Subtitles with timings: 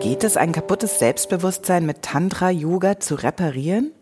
[0.00, 3.92] Geht es, ein kaputtes Selbstbewusstsein mit Tantra-Yoga zu reparieren?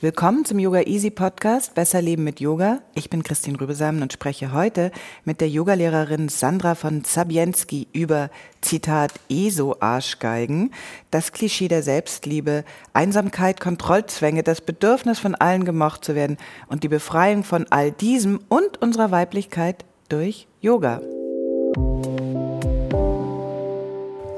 [0.00, 2.78] Willkommen zum Yoga Easy Podcast Besser Leben mit Yoga.
[2.94, 4.92] Ich bin Christine Rübesamen und spreche heute
[5.24, 8.30] mit der Yogalehrerin Sandra von Zabienski über
[8.60, 10.70] Zitat ESO-Arschgeigen,
[11.10, 16.36] das Klischee der Selbstliebe, Einsamkeit, Kontrollzwänge, das Bedürfnis von allen gemocht zu werden
[16.68, 21.00] und die Befreiung von all diesem und unserer Weiblichkeit durch Yoga.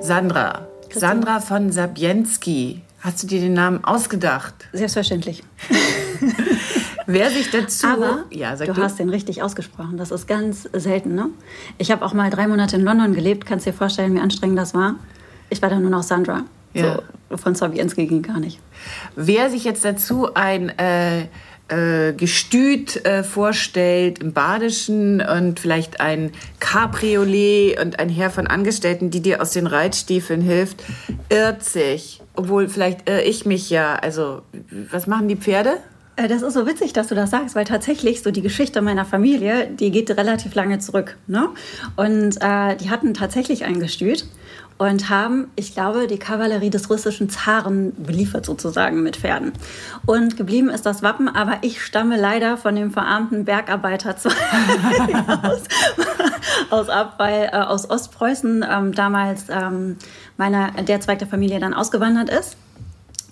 [0.00, 2.80] Sandra, Sandra von Sabienski.
[3.00, 4.54] Hast du dir den Namen ausgedacht?
[4.72, 5.42] Selbstverständlich.
[7.06, 7.86] Wer sich dazu.
[7.86, 9.96] Aber ja, sag du, du hast den richtig ausgesprochen.
[9.96, 11.30] Das ist ganz selten, ne?
[11.78, 13.46] Ich habe auch mal drei Monate in London gelebt.
[13.46, 14.96] Kannst dir vorstellen, wie anstrengend das war?
[15.48, 16.44] Ich war dann nur noch Sandra.
[16.74, 17.00] Ja.
[17.30, 18.60] So, von Sowienski ging gar nicht.
[19.16, 21.26] Wer sich jetzt dazu ein äh,
[21.70, 29.10] äh, Gestüt äh, vorstellt im Badischen und vielleicht ein Cabriolet und ein Herr von Angestellten,
[29.10, 30.82] die dir aus den Reitstiefeln hilft,
[31.28, 32.20] irrt sich.
[32.34, 33.96] Obwohl, vielleicht irre ich mich ja.
[33.96, 34.42] Also,
[34.90, 35.78] was machen die Pferde?
[36.16, 39.04] Äh, Das ist so witzig, dass du das sagst, weil tatsächlich so die Geschichte meiner
[39.04, 41.16] Familie, die geht relativ lange zurück.
[41.26, 41.48] Ne?
[41.96, 44.26] Und äh, die hatten tatsächlich ein Gestüt
[44.80, 49.52] und haben, ich glaube, die Kavallerie des russischen Zaren beliefert sozusagen mit Pferden.
[50.06, 54.16] Und geblieben ist das Wappen, aber ich stamme leider von dem verarmten Bergarbeiter
[55.42, 55.64] aus,
[56.70, 59.98] aus ab, weil äh, aus Ostpreußen ähm, damals ähm,
[60.38, 62.56] meiner, der Zweig der Familie dann ausgewandert ist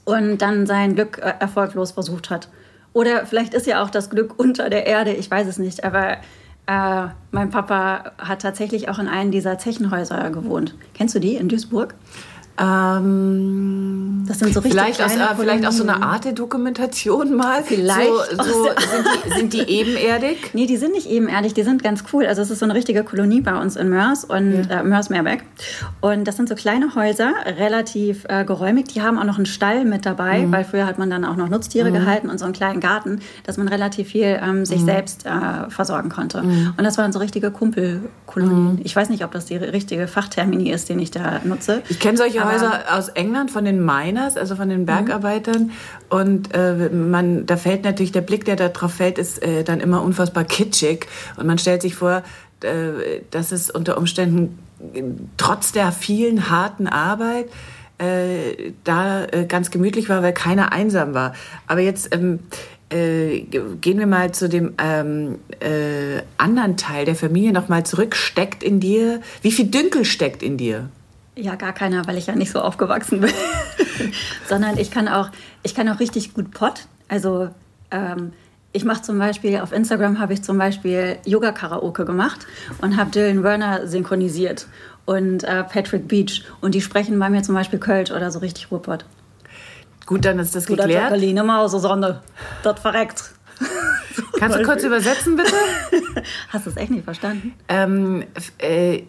[0.04, 2.50] und dann sein Glück äh, erfolglos versucht hat.
[2.92, 5.82] Oder vielleicht ist ja auch das Glück unter der Erde, ich weiß es nicht.
[5.82, 6.18] Aber
[6.68, 10.74] äh, mein Papa hat tatsächlich auch in einem dieser Zechenhäuser gewohnt.
[10.92, 11.94] Kennst du die in Duisburg?
[12.58, 16.02] Ähm, Das sind so richtig vielleicht, aus, äh, vielleicht auch so eine.
[16.02, 17.62] Art der Dokumentation mal.
[17.62, 20.50] Vielleicht So, so, sind, die, sind die ebenerdig?
[20.54, 22.26] Nee, die sind nicht ebenerdig, die sind ganz cool.
[22.26, 25.44] Also es ist so eine richtige Kolonie bei uns in Mörs und äh, Mörs-Meerbeck.
[26.00, 28.86] Und das sind so kleine Häuser, relativ äh, geräumig.
[28.88, 31.48] Die haben auch noch einen Stall mit dabei, weil früher hat man dann auch noch
[31.48, 35.70] Nutztiere gehalten und so einen kleinen Garten, dass man relativ viel ähm, sich selbst äh,
[35.70, 36.38] versorgen konnte.
[36.40, 38.80] Und das waren so richtige Kumpelkolonien.
[38.84, 41.82] Ich weiß nicht, ob das die richtige Fachtermini ist, den ich da nutze.
[41.88, 45.70] Ich kenne solche Häuser aus England von den Miners, also von den Bergarbeitern.
[46.08, 49.80] Und äh, man, da fällt natürlich der Blick, der da drauf fällt, ist äh, dann
[49.80, 51.06] immer unfassbar kitschig.
[51.36, 52.22] Und man stellt sich vor,
[52.62, 54.58] äh, dass es unter Umständen
[54.94, 55.02] äh,
[55.36, 57.46] trotz der vielen harten Arbeit
[57.98, 61.34] äh, da äh, ganz gemütlich war, weil keiner einsam war.
[61.66, 62.38] Aber jetzt ähm,
[62.90, 68.14] äh, ge- gehen wir mal zu dem ähm, äh, anderen Teil der Familie nochmal zurück.
[68.16, 70.88] Steckt in dir, wie viel Dünkel steckt in dir?
[71.40, 73.30] Ja, gar keiner, weil ich ja nicht so aufgewachsen bin.
[74.48, 75.30] Sondern ich kann auch,
[75.62, 76.86] ich kann auch richtig gut Pott.
[77.06, 77.50] Also
[77.92, 78.32] ähm,
[78.72, 82.46] ich mache zum Beispiel, auf Instagram habe ich zum Beispiel Yoga-Karaoke gemacht
[82.82, 84.66] und habe Dylan Werner synchronisiert
[85.04, 86.44] und äh, Patrick Beach.
[86.60, 89.04] Und die sprechen bei mir zum Beispiel Kölsch oder so richtig Ruhrpott.
[90.06, 91.10] Gut, dann ist das Du, der geklärt.
[91.12, 92.20] Jacqueline Mause, Sonne,
[92.64, 93.30] das verreckt.
[94.38, 95.52] Kannst du kurz übersetzen, bitte?
[96.48, 97.54] Hast du es echt nicht verstanden?
[97.68, 98.24] ähm,
[98.58, 99.02] äh,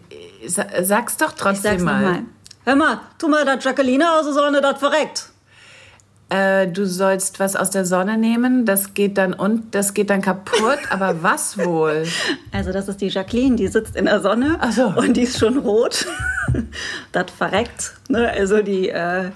[0.46, 2.02] sa sag's doch trotzdem mal.
[2.02, 2.22] nochmal.
[2.64, 5.30] Hör mal, tu mal das Jacqueline aus der Sonne, das verreckt.
[6.28, 10.22] Äh, du sollst was aus der Sonne nehmen, das geht dann und das geht dann
[10.22, 12.04] kaputt, aber was wohl?
[12.52, 14.86] Also das ist die Jacqueline, die sitzt in der Sonne so.
[14.96, 16.06] und die ist schon rot.
[17.12, 17.94] das verreckt.
[18.08, 18.30] Ne?
[18.30, 19.30] Also die, äh,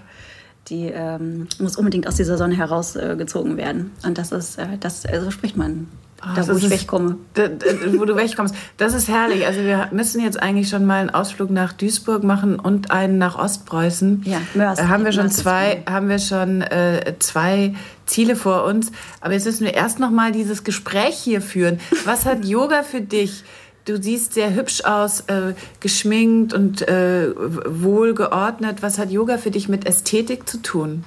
[0.68, 3.90] die ähm, muss unbedingt aus dieser Sonne herausgezogen werden.
[4.04, 5.88] Und das ist, äh, das, äh, so spricht man,
[6.22, 7.16] da das wo ich ist- wegkomme.
[7.36, 8.54] D d- wo du wegkommst.
[8.78, 9.46] Das ist herrlich.
[9.46, 13.36] Also wir müssen jetzt eigentlich schon mal einen Ausflug nach Duisburg machen und einen nach
[13.38, 14.22] Ostpreußen.
[14.24, 14.78] Ja, Mörs.
[14.78, 17.74] Da haben wir schon Mörs zwei, haben wir schon äh, zwei
[18.06, 18.90] Ziele vor uns.
[19.20, 21.78] Aber jetzt müssen wir erst noch mal dieses Gespräch hier führen.
[22.06, 23.44] Was hat Yoga für dich?
[23.84, 28.82] Du siehst sehr hübsch aus, äh, geschminkt und äh, wohlgeordnet.
[28.82, 31.04] Was hat Yoga für dich mit Ästhetik zu tun?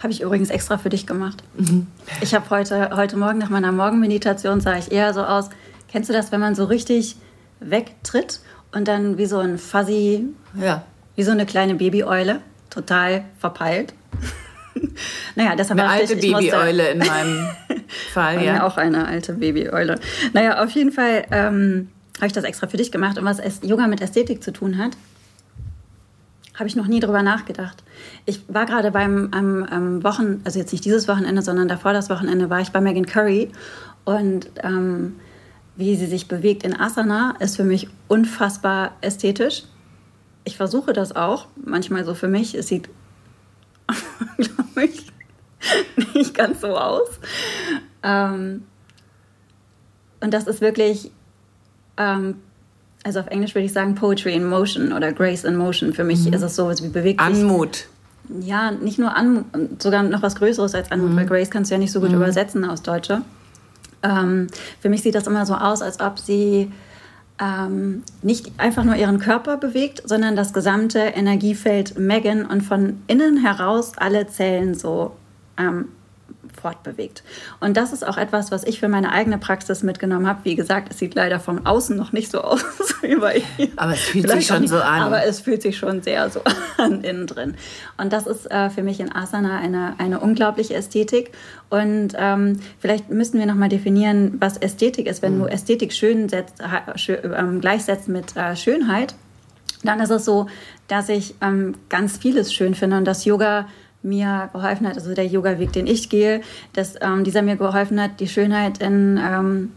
[0.00, 1.42] Habe ich übrigens extra für dich gemacht.
[2.22, 5.50] Ich habe heute, heute Morgen nach meiner Morgenmeditation sah ich eher so aus.
[5.90, 7.16] Kennst du das, wenn man so richtig
[7.58, 8.40] wegtritt
[8.72, 10.24] und dann wie so ein Fuzzy,
[10.54, 10.84] Ja.
[11.16, 12.40] wie so eine kleine Babyeule,
[12.70, 13.92] total verpeilt?
[15.34, 17.48] naja, deshalb eine alte Babyeule in meinem
[18.14, 18.64] Fall, ja.
[18.66, 19.98] Auch eine alte Babyeule.
[20.32, 21.88] Naja, auf jeden Fall ähm,
[22.20, 23.18] habe ich das extra für dich gemacht.
[23.18, 24.96] Und was Yoga mit Ästhetik zu tun hat,
[26.54, 27.82] habe ich noch nie drüber nachgedacht.
[28.26, 32.10] Ich war gerade beim am, am Wochen, also jetzt nicht dieses Wochenende, sondern davor das
[32.10, 33.50] Wochenende, war ich bei Megan Curry
[34.04, 35.16] und ähm,
[35.76, 39.64] wie sie sich bewegt in Asana ist für mich unfassbar ästhetisch.
[40.44, 42.54] Ich versuche das auch, manchmal so für mich.
[42.54, 42.90] Es sieht,
[44.36, 45.06] glaube ich,
[46.14, 47.08] nicht ganz so aus.
[48.02, 48.64] Ähm,
[50.20, 51.10] und das ist wirklich
[52.00, 52.36] ähm,
[53.04, 55.92] also auf Englisch würde ich sagen Poetry in Motion oder Grace in Motion.
[55.92, 56.32] Für mich mhm.
[56.32, 57.34] ist es so, wie bewegt sich.
[57.34, 57.86] Anmut.
[58.40, 59.44] Ja, nicht nur Anmut,
[59.82, 61.16] sogar noch was Größeres als Anmut, mhm.
[61.16, 62.16] weil Grace kannst du ja nicht so gut mhm.
[62.16, 63.22] übersetzen aus Deutsche.
[64.02, 64.48] Ähm,
[64.80, 66.70] für mich sieht das immer so aus, als ob sie
[67.40, 73.38] ähm, nicht einfach nur ihren Körper bewegt, sondern das gesamte Energiefeld Megan und von innen
[73.38, 75.16] heraus alle Zellen so
[75.58, 75.88] ähm,
[76.60, 77.22] fortbewegt.
[77.60, 80.40] Und das ist auch etwas, was ich für meine eigene Praxis mitgenommen habe.
[80.44, 82.64] Wie gesagt, es sieht leider von außen noch nicht so aus
[83.02, 83.68] wie bei ihr.
[83.76, 85.02] Aber es fühlt Vielleicht sich schon nicht, so an.
[85.02, 86.40] Aber es fühlt sich schon sehr so
[86.78, 87.54] an innen drin.
[87.96, 91.32] Und das ist äh, für mich in Asana eine, eine unglaubliche Ästhetik.
[91.68, 95.22] Und ähm, vielleicht müssten wir nochmal definieren, was Ästhetik ist.
[95.22, 95.42] Wenn mhm.
[95.42, 96.62] du Ästhetik schön setzt,
[97.08, 99.14] ähm, gleichsetzt mit äh, Schönheit,
[99.82, 100.46] dann ist es so,
[100.88, 103.66] dass ich ähm, ganz vieles schön finde und dass Yoga
[104.02, 106.40] mir geholfen hat, also der Yoga-Weg, den ich gehe,
[106.72, 109.72] dass ähm, dieser mir geholfen hat, die Schönheit in, ähm,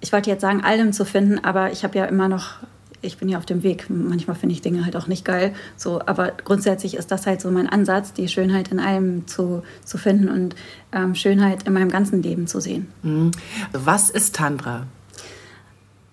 [0.00, 2.56] ich wollte jetzt sagen, allem zu finden, aber ich habe ja immer noch,
[3.00, 3.86] ich bin ja auf dem Weg.
[3.88, 5.52] Manchmal finde ich Dinge halt auch nicht geil.
[5.76, 9.98] So, aber grundsätzlich ist das halt so mein Ansatz, die Schönheit in allem zu, zu
[9.98, 10.54] finden und
[10.92, 12.88] ähm, Schönheit in meinem ganzen Leben zu sehen.
[13.02, 13.32] Mhm.
[13.72, 14.86] Was ist Tantra?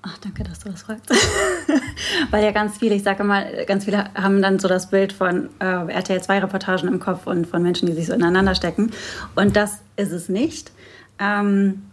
[0.02, 1.10] Ach, danke, dass du das fragst.
[2.32, 5.50] Weil ja ganz viele, ich sage mal, ganz viele haben dann so das Bild von
[5.60, 8.92] äh, RTL 2 Reportagen im Kopf und von Menschen, die sich so ineinander stecken.
[9.36, 10.72] Und das ist es nicht.
[11.20, 11.84] Ähm,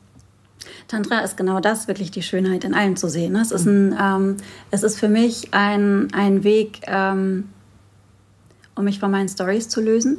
[0.86, 3.34] Tantra ist genau das, wirklich die Schönheit in allem zu sehen.
[3.34, 4.36] Es ist, ein, ähm,
[4.70, 7.48] es ist für mich ein, ein Weg, ähm,
[8.76, 10.18] um mich von meinen Stories zu lösen.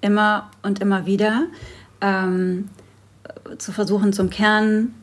[0.00, 1.44] Immer und immer wieder.
[2.00, 2.70] Ähm,
[3.58, 4.94] zu versuchen, zum Kern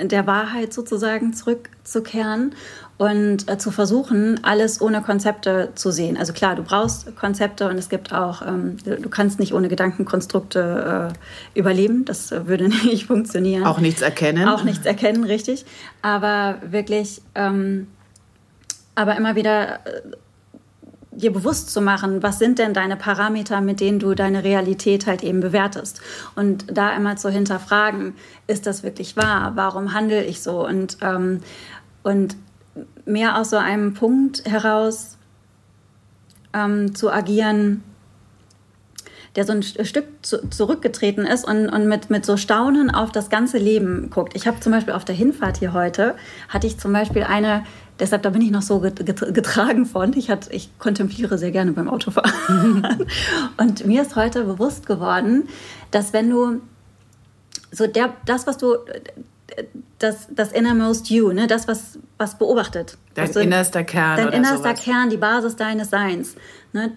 [0.00, 2.54] der Wahrheit sozusagen zurückzukehren
[2.98, 6.16] und äh, zu versuchen, alles ohne Konzepte zu sehen.
[6.16, 11.12] Also klar, du brauchst Konzepte und es gibt auch, ähm, du kannst nicht ohne Gedankenkonstrukte
[11.54, 12.04] äh, überleben.
[12.04, 13.64] Das würde nicht funktionieren.
[13.64, 14.48] Auch nichts erkennen.
[14.48, 15.64] Auch nichts erkennen, richtig.
[16.02, 17.88] Aber wirklich, ähm,
[18.94, 20.02] aber immer wieder äh,
[21.12, 25.22] dir bewusst zu machen, was sind denn deine Parameter, mit denen du deine Realität halt
[25.22, 26.00] eben bewertest.
[26.34, 28.14] Und da immer zu hinterfragen,
[28.46, 29.52] ist das wirklich wahr?
[29.54, 30.66] Warum handle ich so?
[30.66, 31.40] Und, ähm,
[32.02, 32.36] und
[33.04, 35.18] mehr aus so einem Punkt heraus
[36.54, 37.82] ähm, zu agieren,
[39.36, 43.30] der so ein Stück zu, zurückgetreten ist und, und mit, mit so Staunen auf das
[43.30, 44.36] ganze Leben guckt.
[44.36, 46.14] Ich habe zum Beispiel auf der Hinfahrt hier heute,
[46.48, 47.64] hatte ich zum Beispiel eine
[47.98, 50.12] Deshalb, da bin ich noch so getragen von.
[50.16, 53.06] Ich, hat, ich kontempliere sehr gerne beim Autofahren.
[53.58, 55.48] und mir ist heute bewusst geworden,
[55.92, 56.62] dass wenn du
[57.70, 58.76] so der, das, was du,
[59.98, 62.96] das, das innermost you, ne, das, was, was beobachtet.
[63.14, 64.16] Dein du, innerster Kern.
[64.16, 64.82] Dein innerster sowas.
[64.82, 66.34] Kern, die Basis deines Seins.
[66.72, 66.92] Ne,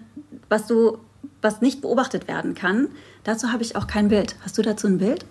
[0.48, 0.98] was du,
[1.42, 2.88] was nicht beobachtet werden kann,
[3.24, 4.36] dazu habe ich auch kein Bild.
[4.42, 5.24] Hast du dazu ein Bild?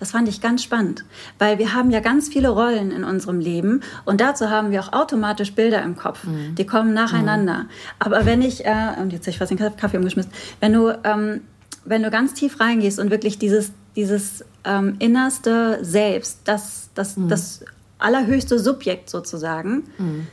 [0.00, 1.04] Das fand ich ganz spannend,
[1.38, 4.94] weil wir haben ja ganz viele Rollen in unserem Leben und dazu haben wir auch
[4.94, 6.24] automatisch Bilder im Kopf.
[6.24, 6.54] Mhm.
[6.54, 7.58] Die kommen nacheinander.
[7.58, 7.68] Mhm.
[7.98, 11.42] Aber wenn ich, äh, und jetzt habe ich fast den Kaffee umgeschmissen, wenn du, ähm,
[11.84, 17.28] wenn du ganz tief reingehst und wirklich dieses, dieses ähm, innerste Selbst, das, das, mhm.
[17.28, 17.62] das
[17.98, 20.26] allerhöchste Subjekt sozusagen, mhm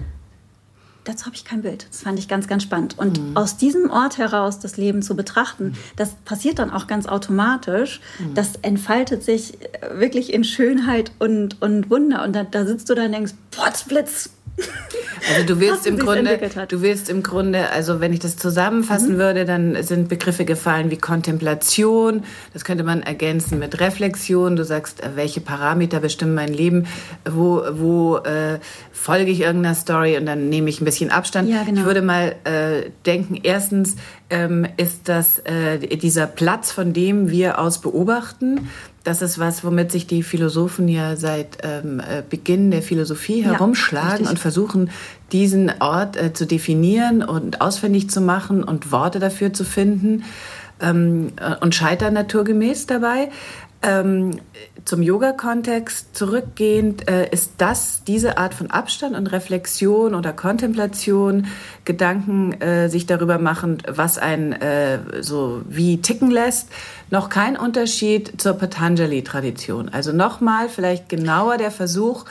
[1.08, 1.88] dazu habe ich kein Bild.
[1.90, 2.98] Das fand ich ganz, ganz spannend.
[2.98, 3.38] Und mhm.
[3.38, 8.02] aus diesem Ort heraus das Leben zu betrachten, das passiert dann auch ganz automatisch.
[8.20, 8.34] Mhm.
[8.34, 12.24] Das entfaltet sich äh, wirklich in Schönheit und, und Wunder.
[12.24, 14.32] Und da, da sitzt du dann und denkst, Potzblitz,
[15.30, 19.18] also du willst im Grunde, du willst im Grunde, also wenn ich das zusammenfassen mhm.
[19.18, 22.24] würde, dann sind Begriffe gefallen wie Kontemplation.
[22.54, 24.56] Das könnte man ergänzen mit Reflexion.
[24.56, 26.88] Du sagst, äh, welche Parameter bestimmen mein Leben?
[27.30, 28.60] Wo, wo äh,
[28.92, 31.50] folge ich irgendeiner Story und dann nehme ich ein bisschen Abstand.
[31.50, 31.82] Ja, genau.
[31.82, 33.96] Ich würde mal äh, denken, erstens
[34.30, 38.70] ähm, ist das äh, dieser Platz, von dem wir aus beobachten.
[39.08, 43.52] Das ist was, womit sich die Philosophen ja seit ähm, äh, Beginn der Philosophie ja,
[43.54, 44.30] herumschlagen richtig.
[44.32, 44.90] und versuchen,
[45.32, 50.26] diesen Ort äh, zu definieren und ausfindig zu machen und Worte dafür zu finden
[50.82, 53.30] ähm, äh, und scheitern naturgemäß dabei.
[53.88, 54.41] Ähm,
[54.84, 61.48] zum Yoga-Kontext zurückgehend, äh, ist das diese Art von Abstand und Reflexion oder Kontemplation,
[61.86, 66.67] Gedanken äh, sich darüber machen, was einen äh, so wie ticken lässt,
[67.12, 69.88] noch kein Unterschied zur Patanjali-Tradition.
[69.88, 72.25] Also nochmal vielleicht genauer der Versuch,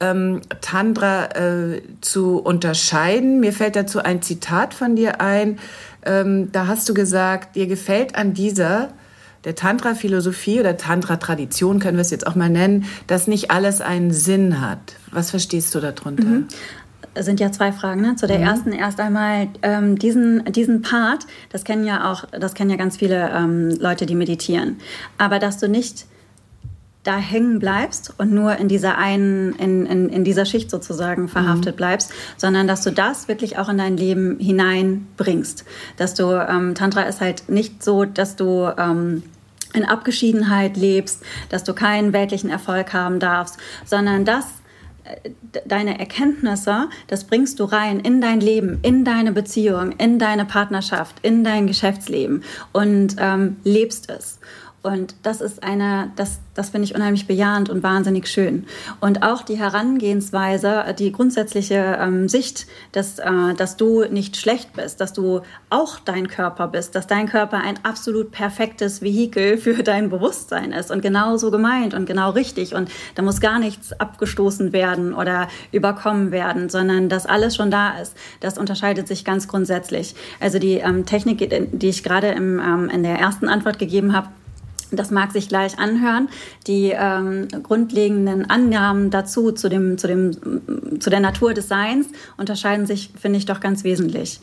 [0.00, 3.40] ähm, Tantra äh, zu unterscheiden.
[3.40, 5.58] Mir fällt dazu ein Zitat von dir ein.
[6.04, 8.90] Ähm, da hast du gesagt, dir gefällt an dieser
[9.44, 14.12] der Tantra-Philosophie oder Tantra-Tradition, können wir es jetzt auch mal nennen, dass nicht alles einen
[14.12, 14.96] Sinn hat.
[15.10, 16.24] Was verstehst du darunter?
[16.24, 16.48] Mhm
[17.20, 18.00] sind ja zwei Fragen.
[18.02, 18.16] Ne?
[18.16, 18.44] Zu der mhm.
[18.44, 22.96] ersten erst einmal ähm, diesen, diesen Part, das kennen ja auch, das kennen ja ganz
[22.96, 24.76] viele ähm, Leute, die meditieren.
[25.16, 26.06] Aber dass du nicht
[27.08, 31.76] da hängen bleibst und nur in dieser einen, in, in, in dieser Schicht sozusagen verhaftet
[31.76, 31.78] mhm.
[31.78, 35.64] bleibst, sondern dass du das wirklich auch in dein Leben hineinbringst.
[35.96, 39.22] Dass du, ähm, Tantra ist halt nicht so, dass du ähm,
[39.72, 44.44] in Abgeschiedenheit lebst, dass du keinen weltlichen Erfolg haben darfst, sondern das
[45.04, 45.30] äh,
[45.64, 51.16] deine Erkenntnisse, das bringst du rein in dein Leben, in deine Beziehung, in deine Partnerschaft,
[51.22, 54.38] in dein Geschäftsleben und ähm, lebst es.
[54.80, 58.64] Und das ist eine, das, das finde ich unheimlich bejahend und wahnsinnig schön.
[59.00, 65.00] Und auch die Herangehensweise, die grundsätzliche ähm, Sicht, dass, äh, dass du nicht schlecht bist,
[65.00, 70.10] dass du auch dein Körper bist, dass dein Körper ein absolut perfektes Vehikel für dein
[70.10, 72.76] Bewusstsein ist und genauso gemeint und genau richtig.
[72.76, 77.98] Und da muss gar nichts abgestoßen werden oder überkommen werden, sondern dass alles schon da
[77.98, 78.14] ist.
[78.40, 80.14] Das unterscheidet sich ganz grundsätzlich.
[80.38, 81.38] Also die ähm, Technik,
[81.72, 84.28] die ich gerade ähm, in der ersten Antwort gegeben habe,
[84.90, 86.28] das mag sich gleich anhören.
[86.66, 92.86] Die ähm, grundlegenden Annahmen dazu, zu, dem, zu, dem, zu der Natur des Seins, unterscheiden
[92.86, 94.40] sich, finde ich, doch ganz wesentlich.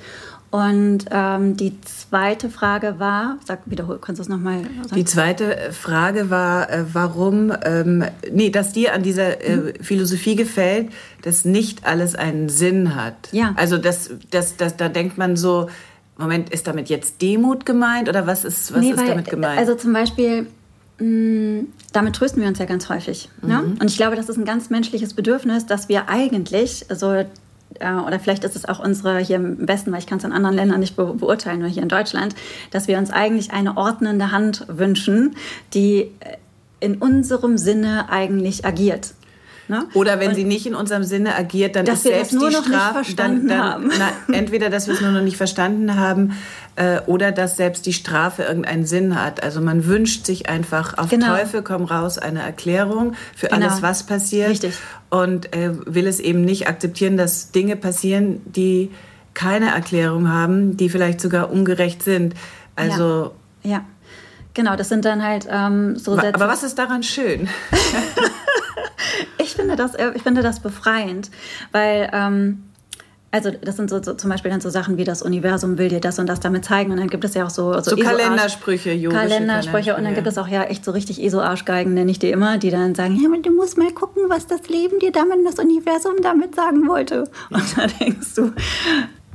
[0.51, 4.95] Und ähm, die zweite Frage war, sag wiederhol, kannst du es nochmal sagen?
[4.95, 9.73] Die zweite Frage war, äh, warum, ähm, nee, dass dir an dieser äh, mhm.
[9.81, 13.15] Philosophie gefällt, dass nicht alles einen Sinn hat.
[13.33, 13.53] Ja.
[13.57, 15.67] Also das, das, das, da denkt man so,
[16.17, 19.59] Moment, ist damit jetzt Demut gemeint oder was ist, was nee, ist weil, damit gemeint?
[19.59, 20.47] Also zum Beispiel,
[20.99, 23.29] mh, mm, damit trösten wir uns ja ganz häufig.
[23.41, 23.61] Ne?
[23.61, 23.69] Mhm.
[23.69, 23.75] Ne?
[23.81, 27.25] Und ich glaube, das ist ein ganz menschliches Bedürfnis, dass wir eigentlich, also äh,
[27.79, 30.55] oder vielleicht ist es auch unsere hier im Westen, weil ich kann es in anderen
[30.55, 32.35] Ländern nicht be beurteilen, nur hier in Deutschland,
[32.71, 35.35] dass wir uns eigentlich eine ordnende Hand wünschen,
[35.73, 36.11] die
[36.79, 39.15] in unserem Sinne eigentlich agiert.
[39.67, 39.87] Ne?
[39.93, 43.15] Oder wenn und sie nicht in unserem Sinne agiert, dann ist selbst die Strafe.
[43.15, 46.37] Dann, dann, na, entweder, dass wir es nur noch nicht verstanden haben,
[46.75, 49.41] äh, oder dass selbst die Strafe irgendeinen Sinn hat.
[49.43, 51.35] Also man wünscht sich einfach auf genau.
[51.35, 53.67] Teufel komm raus eine Erklärung für genau.
[53.67, 54.49] alles, was passiert.
[54.49, 54.75] Richtig.
[55.09, 58.91] Und äh, will es eben nicht akzeptieren, dass Dinge passieren, die
[59.33, 62.35] keine Erklärung haben, die vielleicht sogar ungerecht sind.
[62.75, 63.71] Also ja.
[63.71, 63.85] ja.
[64.53, 66.35] Genau, das sind dann halt ähm, so Sätze.
[66.35, 67.49] Aber was ist daran schön?
[69.37, 71.29] ich, finde das, äh, ich finde das befreiend,
[71.71, 72.09] weil.
[72.13, 72.63] Ähm,
[73.35, 75.99] also das sind so, so, zum Beispiel dann so Sachen wie das Universum will dir
[75.99, 78.93] das und das damit zeigen und dann gibt es ja auch so so, so Kalendersprüche,
[78.93, 82.29] yogische Kalendersprüche und dann gibt es auch ja echt so richtig ESO-Arschgeigen nenne ich die
[82.29, 85.59] immer, die dann sagen, ja, du musst mal gucken, was das Leben dir damit, das
[85.59, 87.25] Universum damit sagen wollte.
[87.49, 88.53] Und da denkst du,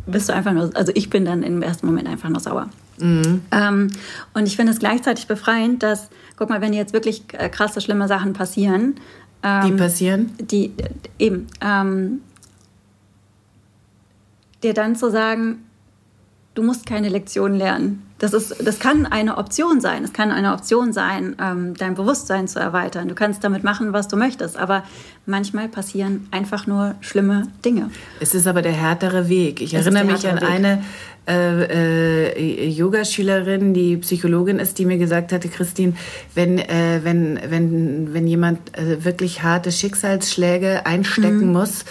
[0.06, 2.70] bist du einfach nur, also ich bin dann im ersten Moment einfach nur sauer.
[2.98, 3.42] Mhm.
[3.50, 3.90] Ähm,
[4.32, 8.08] und ich finde es gleichzeitig befreiend, dass, guck mal, wenn jetzt wirklich äh, krasse, schlimme
[8.08, 8.94] Sachen passieren,
[9.42, 10.32] ähm, die passieren?
[10.38, 10.72] Die,
[11.18, 11.46] eben.
[11.60, 12.20] Ähm,
[14.62, 15.64] dir dann zu sagen,
[16.54, 18.09] du musst keine Lektion lernen.
[18.20, 20.04] Das, ist, das kann eine Option sein.
[20.04, 23.08] Es kann eine Option sein, ähm, dein Bewusstsein zu erweitern.
[23.08, 24.58] Du kannst damit machen, was du möchtest.
[24.58, 24.84] Aber
[25.24, 27.90] manchmal passieren einfach nur schlimme Dinge.
[28.20, 29.62] Es ist aber der härtere Weg.
[29.62, 30.50] Ich es erinnere mich an Weg.
[30.50, 30.84] eine
[31.26, 35.94] äh, äh, Yogaschülerin, die Psychologin ist, die mir gesagt hatte, Christine,
[36.34, 41.52] wenn, äh, wenn, wenn, wenn jemand äh, wirklich harte Schicksalsschläge einstecken mhm.
[41.52, 41.84] muss,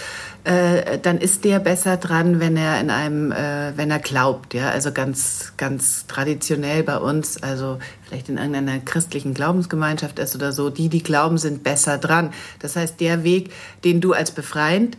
[0.43, 4.69] äh, dann ist der besser dran, wenn er in einem, äh, wenn er glaubt, ja,
[4.69, 10.69] also ganz, ganz traditionell bei uns, also vielleicht in irgendeiner christlichen Glaubensgemeinschaft ist oder so,
[10.69, 12.31] die, die glauben, sind besser dran.
[12.59, 13.51] Das heißt, der Weg,
[13.83, 14.97] den du als befreiend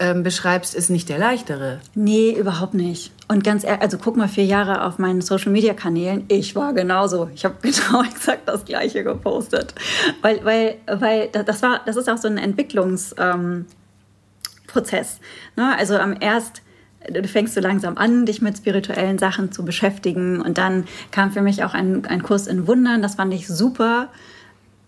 [0.00, 1.80] ähm, beschreibst, ist nicht der leichtere.
[1.94, 3.12] Nee, überhaupt nicht.
[3.28, 6.24] Und ganz ehrlich, also guck mal vier Jahre auf meinen Social Media Kanälen.
[6.28, 7.28] Ich war genauso.
[7.34, 9.74] Ich habe genau exakt das Gleiche gepostet.
[10.22, 13.34] Weil, weil, weil das war, das ist auch so ein Entwicklungsprozess.
[13.34, 13.66] Ähm,
[15.56, 15.76] ne?
[15.76, 16.62] Also am erst
[17.08, 20.40] du fängst so langsam an, dich mit spirituellen Sachen zu beschäftigen.
[20.40, 23.02] Und dann kam für mich auch ein, ein Kurs in Wundern.
[23.02, 24.08] Das fand ich super.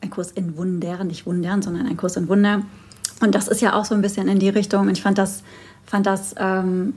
[0.00, 2.62] Ein Kurs in Wundern, nicht Wundern, sondern ein Kurs in Wunder.
[3.20, 4.82] Und das ist ja auch so ein bisschen in die Richtung.
[4.82, 5.42] Und ich fand das,
[5.84, 6.94] fand das ähm,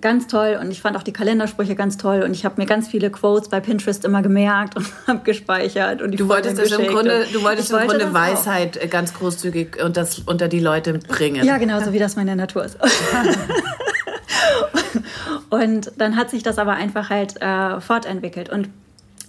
[0.00, 2.88] ganz toll und ich fand auch die Kalendersprüche ganz toll und ich habe mir ganz
[2.88, 7.26] viele Quotes bei Pinterest immer gemerkt und habe gespeichert und du wolltest das im Grunde
[7.32, 8.90] du wolltest im Grunde Weisheit auch.
[8.90, 12.64] ganz großzügig und das unter die Leute bringen ja genau so wie das meine Natur
[12.64, 12.76] ist
[15.50, 18.68] und dann hat sich das aber einfach halt äh, fortentwickelt und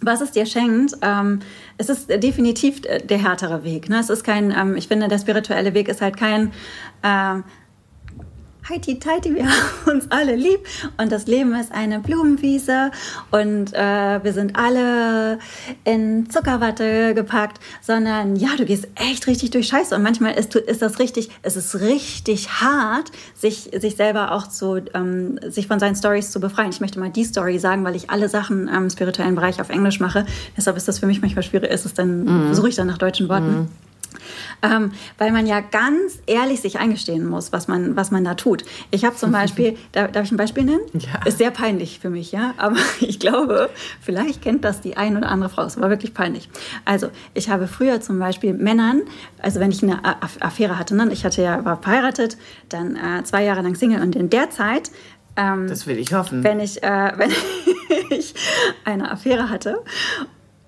[0.03, 1.41] was es dir schenkt, ähm,
[1.77, 3.87] es ist definitiv der härtere Weg.
[3.87, 3.99] Ne?
[3.99, 6.51] Es ist kein, ähm, ich finde, der spirituelle Weg ist halt kein,
[7.03, 7.35] äh,
[8.69, 10.59] heiti teiti, wir haben uns alle lieb
[10.97, 12.91] und das Leben ist eine Blumenwiese
[13.31, 15.39] und äh, wir sind alle
[15.83, 20.81] in Zuckerwatte gepackt, sondern ja, du gehst echt richtig durch Scheiße und manchmal ist, ist
[20.81, 25.95] das richtig, es ist richtig hart, sich, sich selber auch zu, ähm, sich von seinen
[25.95, 26.69] Stories zu befreien.
[26.69, 29.99] Ich möchte mal die Story sagen, weil ich alle Sachen im spirituellen Bereich auf Englisch
[29.99, 30.25] mache,
[30.55, 32.53] deshalb ist das für mich manchmal schwierig, ist es dann, mhm.
[32.53, 33.51] suche ich dann nach deutschen Worten.
[33.51, 33.90] Mhm.
[34.61, 38.63] Ähm, weil man ja ganz ehrlich sich eingestehen muss, was man, was man da tut.
[38.91, 40.81] Ich habe zum Beispiel, darf, darf ich ein Beispiel nennen?
[40.93, 41.25] Ja.
[41.25, 43.69] Ist sehr peinlich für mich, ja, aber ich glaube,
[44.01, 45.63] vielleicht kennt das die ein oder andere Frau.
[45.63, 46.49] Es war wirklich peinlich.
[46.85, 49.01] Also, ich habe früher zum Beispiel Männern,
[49.39, 49.99] also wenn ich eine
[50.41, 51.07] Affäre hatte, ne?
[51.11, 52.37] ich hatte ja, war verheiratet,
[52.69, 54.91] dann äh, zwei Jahre lang Single und in der Zeit
[55.35, 56.43] ähm, das will ich hoffen.
[56.43, 57.31] Wenn ich, äh, wenn
[58.09, 58.33] ich
[58.85, 59.81] eine Affäre hatte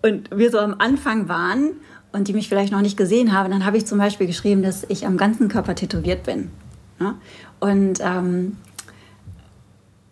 [0.01, 1.71] und wir so am Anfang waren
[2.13, 4.85] und die mich vielleicht noch nicht gesehen haben, dann habe ich zum Beispiel geschrieben, dass
[4.87, 6.51] ich am ganzen Körper tätowiert bin.
[6.99, 7.15] Ne?
[7.59, 8.57] Und, ähm,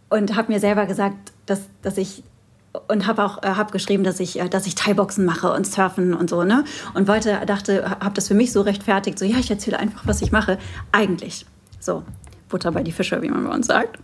[0.09, 2.23] und habe mir selber gesagt, dass, dass ich
[2.87, 6.13] und habe auch äh, hab geschrieben, dass ich, äh, dass ich Thai-Boxen mache und Surfen
[6.13, 6.63] und so, ne?
[6.93, 10.21] Und wollte, dachte, habe das für mich so rechtfertigt, so ja, ich erzähle einfach, was
[10.21, 10.57] ich mache.
[10.93, 11.45] Eigentlich,
[11.79, 12.03] so
[12.47, 13.99] Butter bei die Fische, wie man bei uns sagt,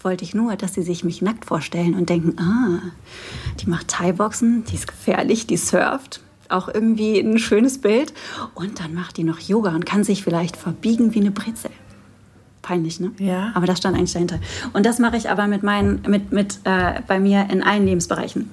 [0.00, 2.80] wollte ich nur, dass sie sich mich nackt vorstellen und denken, ah,
[3.60, 8.12] die macht Thai-Boxen, die ist gefährlich, die surft, auch irgendwie ein schönes Bild.
[8.54, 11.70] Und dann macht die noch Yoga und kann sich vielleicht verbiegen wie eine Brezel.
[12.62, 13.12] Peinlich, ne?
[13.18, 13.52] Ja.
[13.54, 14.40] Aber das stand eigentlich dahinter.
[14.72, 18.50] Und das mache ich aber mit meinen, mit, mit äh, bei mir in allen Lebensbereichen.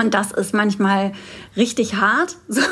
[0.00, 1.12] Und das ist manchmal
[1.56, 2.62] richtig hart, so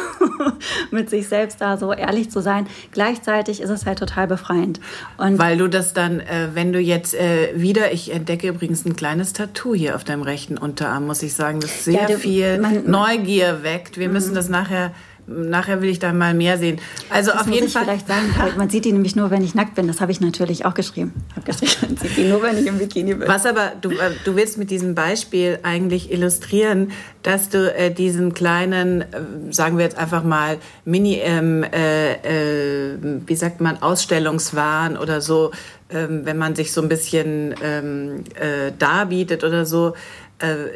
[0.91, 2.67] mit sich selbst da so ehrlich zu sein.
[2.93, 4.81] Gleichzeitig ist es halt total befreiend.
[5.19, 8.97] Und Weil du das dann, äh, wenn du jetzt äh, wieder, ich entdecke übrigens ein
[8.97, 12.59] kleines Tattoo hier auf deinem rechten Unterarm, muss ich sagen, das sehr ja, du, viel
[12.59, 13.99] man, Neugier weckt.
[13.99, 14.37] Wir müssen mhm.
[14.37, 14.93] das nachher
[15.29, 16.81] nachher will ich da mal mehr sehen.
[17.11, 17.85] Also das auf jeden Fall.
[17.85, 19.87] vielleicht sagen, man sieht die nämlich nur, wenn ich nackt bin.
[19.87, 21.13] Das habe ich natürlich auch geschrieben.
[21.31, 23.29] Ich habe geschrieben, man sieht die nur, wenn ich im Bikini bin.
[23.29, 28.35] Was aber, du, äh, du willst mit diesem Beispiel eigentlich illustrieren, dass du äh, diesen
[28.35, 29.07] kleinen, äh,
[29.51, 35.53] sagen wir jetzt einfach mal, Mini, ähm, äh, äh, wie sagt man, Ausstellungswahn oder so,
[35.91, 39.95] ähm, wenn man sich so ein bisschen ähm, äh, darbietet oder so,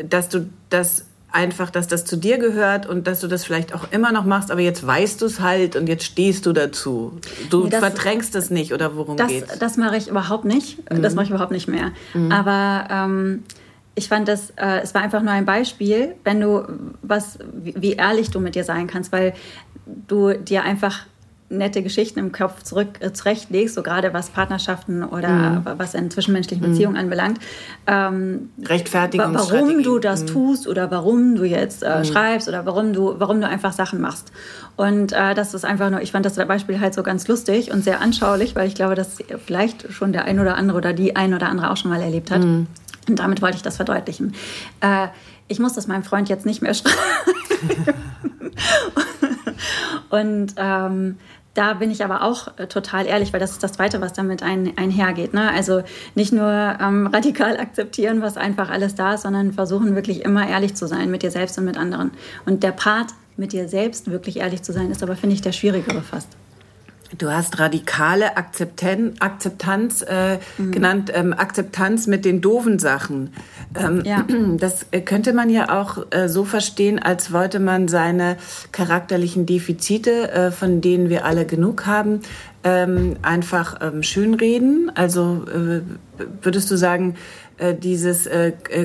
[0.09, 3.91] dass du das einfach, dass das zu dir gehört und dass du das vielleicht auch
[3.91, 7.19] immer noch machst, aber jetzt weißt du es halt und jetzt stehst du dazu.
[7.51, 9.59] Du nee, das, verdrängst es nicht oder worum das, geht's?
[9.59, 10.91] Das mache ich überhaupt nicht.
[10.91, 11.03] Mhm.
[11.03, 11.93] Das mache ich überhaupt nicht mehr.
[12.15, 12.31] Mhm.
[12.31, 13.43] Aber ähm,
[13.95, 16.65] ich fand das, äh, es war einfach nur ein Beispiel, wenn du
[17.03, 19.35] was, wie, wie ehrlich du mit dir sein kannst, weil
[19.87, 21.07] du dir einfach
[21.53, 25.63] nette Geschichten im Kopf zurück äh, zurechtlegst, so gerade was Partnerschaften oder mhm.
[25.77, 27.01] was in zwischenmenschlichen Beziehungen mhm.
[27.01, 27.41] anbelangt.
[27.87, 29.35] Ähm, Rechtfertigung.
[29.35, 30.27] Warum du das mhm.
[30.29, 32.05] tust oder warum du jetzt äh, mhm.
[32.05, 34.33] schreibst oder warum du, warum du einfach Sachen machst.
[34.77, 37.85] Und äh, das ist einfach nur, ich fand das Beispiel halt so ganz lustig und
[37.85, 41.35] sehr anschaulich, weil ich glaube, dass vielleicht schon der ein oder andere oder die ein
[41.35, 42.43] oder andere auch schon mal erlebt hat.
[42.43, 42.67] Mhm.
[43.09, 44.35] Und damit wollte ich das verdeutlichen.
[44.81, 45.09] Äh,
[45.49, 46.97] ich muss das meinem Freund jetzt nicht mehr schreiben.
[50.11, 51.17] und ähm,
[51.55, 54.43] da bin ich aber auch äh, total ehrlich, weil das ist das Zweite, was damit
[54.43, 55.35] ein, einhergeht.
[55.35, 55.51] Ne?
[55.51, 55.83] Also
[56.15, 60.75] nicht nur ähm, radikal akzeptieren, was einfach alles da ist, sondern versuchen wirklich immer ehrlich
[60.75, 62.13] zu sein mit dir selbst und mit anderen.
[62.47, 65.53] Und der Part, mit dir selbst wirklich ehrlich zu sein, ist aber, finde ich, der
[65.53, 66.29] schwierigere fast.
[67.19, 70.73] Du hast radikale Akzepten Akzeptanz äh, mhm.
[70.73, 73.33] genannt, ähm, Akzeptanz mit den doofen Sachen.
[73.79, 74.25] Ähm, ja.
[74.57, 78.37] Das äh, könnte man ja auch äh, so verstehen, als wollte man seine
[78.71, 82.21] charakterlichen Defizite, äh, von denen wir alle genug haben,
[82.65, 84.91] ähm, einfach ähm, schönreden.
[84.95, 85.81] Also äh,
[86.43, 87.17] würdest du sagen,
[87.59, 88.29] äh, dieses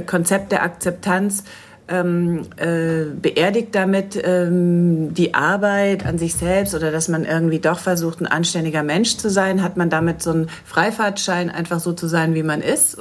[0.06, 1.44] Konzept der Akzeptanz
[1.88, 7.80] ähm, äh, beerdigt damit ähm, die Arbeit an sich selbst oder dass man irgendwie doch
[7.80, 9.63] versucht, ein anständiger Mensch zu sein?
[9.63, 12.97] Hat man damit so einen Freifahrtschein, einfach so zu sein, wie man ist?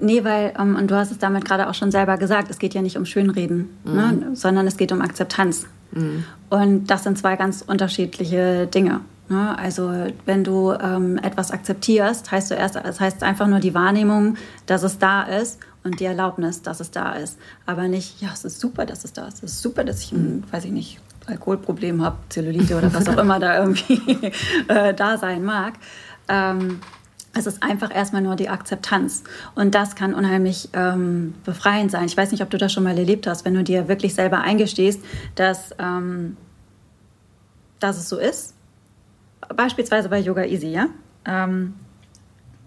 [0.00, 2.74] Nee, weil, ähm, und du hast es damit gerade auch schon selber gesagt, es geht
[2.74, 3.94] ja nicht um Schönreden, mhm.
[3.94, 5.66] ne, sondern es geht um Akzeptanz.
[5.92, 6.24] Mhm.
[6.48, 9.00] Und das sind zwei ganz unterschiedliche Dinge.
[9.28, 9.56] Ne?
[9.58, 9.92] Also
[10.26, 14.36] wenn du ähm, etwas akzeptierst, heißt du erst, es das heißt einfach nur die Wahrnehmung,
[14.66, 17.38] dass es da ist und die Erlaubnis, dass es da ist.
[17.66, 19.42] Aber nicht, ja, es ist super, dass es da ist.
[19.42, 23.18] Es ist super, dass ich ein, weiß ich nicht, Alkoholproblem habe, Zellulite oder was auch
[23.18, 24.32] immer da irgendwie
[24.68, 25.74] äh, da sein mag.
[26.28, 26.80] Ähm,
[27.32, 29.22] es ist einfach erstmal nur die Akzeptanz.
[29.54, 32.06] Und das kann unheimlich ähm, befreiend sein.
[32.06, 34.40] Ich weiß nicht, ob du das schon mal erlebt hast, wenn du dir wirklich selber
[34.40, 35.00] eingestehst,
[35.36, 36.36] dass, ähm,
[37.78, 38.54] dass es so ist.
[39.54, 40.88] Beispielsweise bei Yoga Easy, ja.
[41.24, 41.74] Ähm,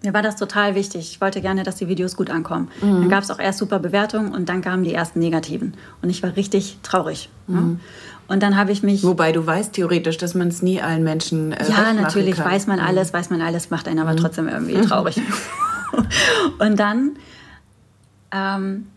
[0.04, 1.12] mir war das total wichtig.
[1.12, 2.70] Ich wollte gerne, dass die Videos gut ankommen.
[2.82, 3.02] Mhm.
[3.02, 5.76] Dann gab es auch erst super Bewertungen und dann kamen die ersten negativen.
[6.02, 7.30] Und ich war richtig traurig.
[7.48, 7.62] Ne?
[7.62, 7.68] Mhm.
[7.72, 7.80] Ne?
[8.28, 9.04] Und dann habe ich mich.
[9.04, 11.52] Wobei du weißt theoretisch, dass man es nie allen Menschen.
[11.52, 12.52] Äh, ja, natürlich kann.
[12.52, 12.86] weiß man mhm.
[12.86, 14.18] alles, weiß man alles, macht einen aber mhm.
[14.18, 15.22] trotzdem irgendwie traurig.
[16.60, 17.12] und dann
[18.32, 18.88] ähm,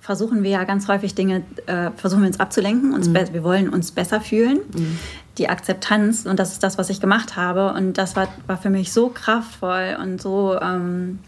[0.00, 3.14] versuchen wir ja ganz häufig Dinge, äh, versuchen wir uns abzulenken, uns mhm.
[3.32, 4.58] wir wollen uns besser fühlen.
[4.74, 4.98] Mhm.
[5.40, 7.72] Die Akzeptanz, und das ist das, was ich gemacht habe.
[7.72, 11.18] Und das war, war für mich so kraftvoll und so ähm,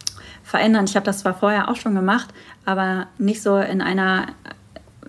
[0.45, 0.91] verändernd.
[0.91, 2.29] Ich habe das zwar vorher auch schon gemacht,
[2.65, 4.27] aber nicht so in einer,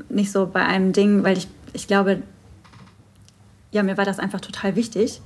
[0.10, 2.24] nicht so bei einem Ding, weil ich, ich glaube,
[3.72, 5.22] ja, mir war das einfach total wichtig.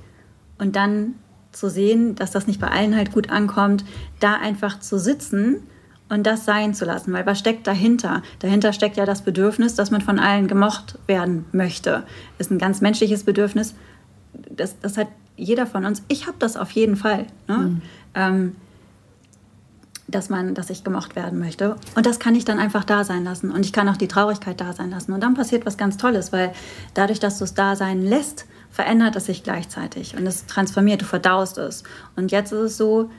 [0.58, 1.14] Und dann
[1.52, 3.84] zu sehen, dass das nicht bei allen halt gut ankommt,
[4.20, 5.62] da einfach zu sitzen
[6.08, 7.12] und das sein zu lassen.
[7.12, 8.22] Weil was steckt dahinter?
[8.40, 12.04] Dahinter steckt ja das Bedürfnis, dass man von allen gemocht werden möchte.
[12.38, 13.74] Ist ein ganz menschliches Bedürfnis.
[14.50, 16.02] Das, das hat jeder von uns.
[16.08, 17.26] Ich habe das auf jeden Fall.
[17.46, 17.56] Ne?
[17.56, 17.82] Mhm.
[18.14, 18.56] Ähm,
[20.08, 21.76] dass man, dass ich gemocht werden möchte.
[21.94, 23.50] Und das kann ich dann einfach da sein lassen.
[23.50, 25.12] Und ich kann auch die Traurigkeit da sein lassen.
[25.12, 26.52] Und dann passiert was ganz Tolles, weil
[26.94, 31.04] dadurch, dass du es da sein lässt, verändert es sich gleichzeitig und es transformiert, du
[31.04, 31.84] verdaust es.
[32.16, 33.10] Und jetzt ist es so,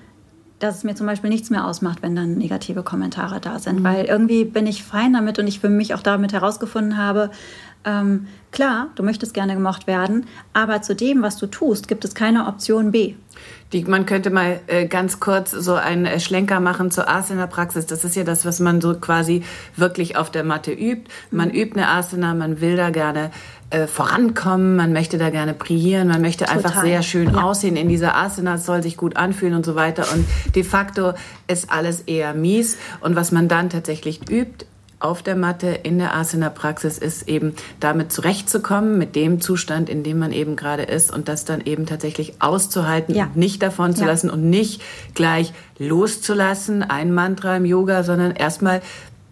[0.60, 3.84] dass es mir zum Beispiel nichts mehr ausmacht, wenn dann negative Kommentare da sind, mhm.
[3.84, 7.32] weil irgendwie bin ich fein damit und ich für mich auch damit herausgefunden habe,
[7.86, 12.14] ähm, klar, du möchtest gerne gemocht werden, aber zu dem, was du tust, gibt es
[12.14, 13.16] keine Option B.
[13.72, 17.86] Die, man könnte mal äh, ganz kurz so einen äh, Schlenker machen zur Asana-Praxis.
[17.86, 19.44] Das ist ja das, was man so quasi
[19.78, 21.10] wirklich auf der Matte übt.
[21.32, 21.56] Man mhm.
[21.56, 23.32] übt eine Asana, man will da gerne
[23.70, 26.58] äh, vorankommen, man möchte da gerne brillieren, man möchte Total.
[26.58, 27.44] einfach sehr schön ja.
[27.44, 30.06] aussehen in dieser Asana, es soll sich gut anfühlen und so weiter.
[30.14, 31.14] Und de facto
[31.48, 32.78] ist alles eher mies.
[33.02, 34.66] Und was man dann tatsächlich übt,
[35.00, 40.20] auf der Matte in der Asana-Praxis ist eben damit zurechtzukommen mit dem Zustand, in dem
[40.20, 43.26] man eben gerade ist und das dann eben tatsächlich auszuhalten ja.
[43.26, 44.08] und nicht davon zu ja.
[44.08, 44.82] lassen und nicht
[45.14, 48.82] gleich loszulassen, ein Mantra im Yoga, sondern erstmal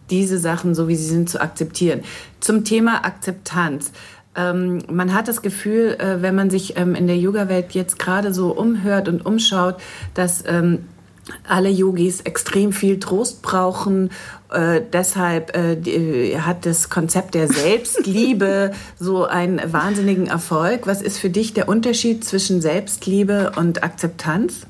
[0.09, 2.01] diese Sachen, so wie sie sind, zu akzeptieren.
[2.39, 3.91] Zum Thema Akzeptanz.
[4.37, 8.33] Ähm, man hat das Gefühl, äh, wenn man sich ähm, in der Yoga-Welt jetzt gerade
[8.33, 9.77] so umhört und umschaut,
[10.13, 10.85] dass ähm,
[11.47, 14.11] alle Yogis extrem viel Trost brauchen.
[14.51, 20.87] Äh, deshalb äh, die, hat das Konzept der Selbstliebe so einen wahnsinnigen Erfolg.
[20.87, 24.67] Was ist für dich der Unterschied zwischen Selbstliebe und Akzeptanz?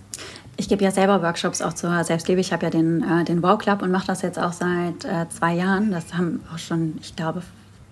[0.59, 2.41] Ich gebe ja selber Workshops auch zur Selbstliebe.
[2.41, 5.29] Ich habe ja den, äh, den Wow Club und mache das jetzt auch seit äh,
[5.29, 5.91] zwei Jahren.
[5.91, 7.43] Das haben auch schon, ich glaube,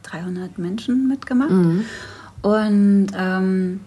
[0.06, 1.52] 300 Menschen mitgemacht.
[1.52, 1.86] Mhm.
[2.42, 3.80] Und ähm,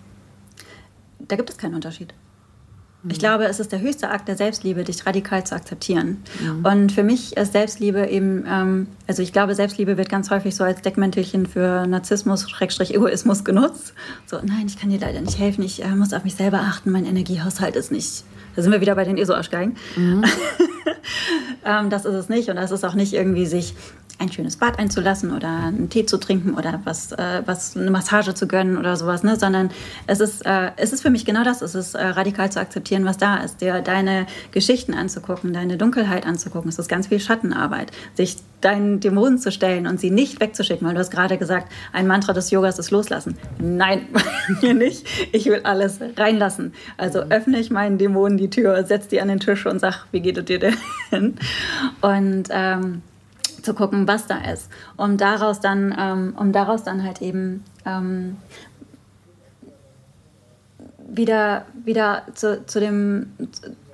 [1.19, 2.15] da gibt es keinen Unterschied.
[3.09, 6.19] Ich glaube, es ist der höchste Akt der Selbstliebe, dich radikal zu akzeptieren.
[6.41, 6.65] Mhm.
[6.65, 10.65] Und für mich ist Selbstliebe eben, ähm, also ich glaube, Selbstliebe wird ganz häufig so
[10.65, 13.95] als Deckmäntelchen für Narzissmus, Schrägstrich Egoismus genutzt.
[14.27, 16.91] So, nein, ich kann dir leider nicht helfen, ich äh, muss auf mich selber achten,
[16.91, 18.25] mein Energiehaushalt ist nicht.
[18.57, 19.77] Da sind wir wieder bei den ESO-Arschgeigen.
[19.95, 20.25] Mhm.
[21.65, 22.49] ähm, das ist es nicht.
[22.49, 23.77] Und das ist auch nicht irgendwie sich
[24.19, 28.35] ein schönes Bad einzulassen oder einen Tee zu trinken oder was, äh, was eine Massage
[28.35, 29.37] zu gönnen oder sowas, ne?
[29.37, 29.71] sondern
[30.07, 33.05] es ist, äh, es ist für mich genau das, es ist äh, radikal zu akzeptieren,
[33.05, 37.93] was da ist, dir deine Geschichten anzugucken, deine Dunkelheit anzugucken, es ist ganz viel Schattenarbeit,
[38.15, 42.09] sich deinen Dämonen zu stellen und sie nicht wegzuschicken, weil du hast gerade gesagt, ein
[42.09, 43.37] Mantra des Yogas ist loslassen.
[43.59, 44.09] Nein,
[44.63, 45.07] mir nicht.
[45.33, 46.73] Ich will alles reinlassen.
[46.97, 50.21] Also öffne ich meinen Dämonen die Tür, setz die an den Tisch und sag, wie
[50.21, 51.39] geht es dir denn?
[52.01, 53.03] Und ähm,
[53.65, 58.37] zu gucken, was da ist, um daraus dann, ähm, um daraus dann halt eben ähm,
[61.09, 63.33] wieder, wieder zu, zu dem,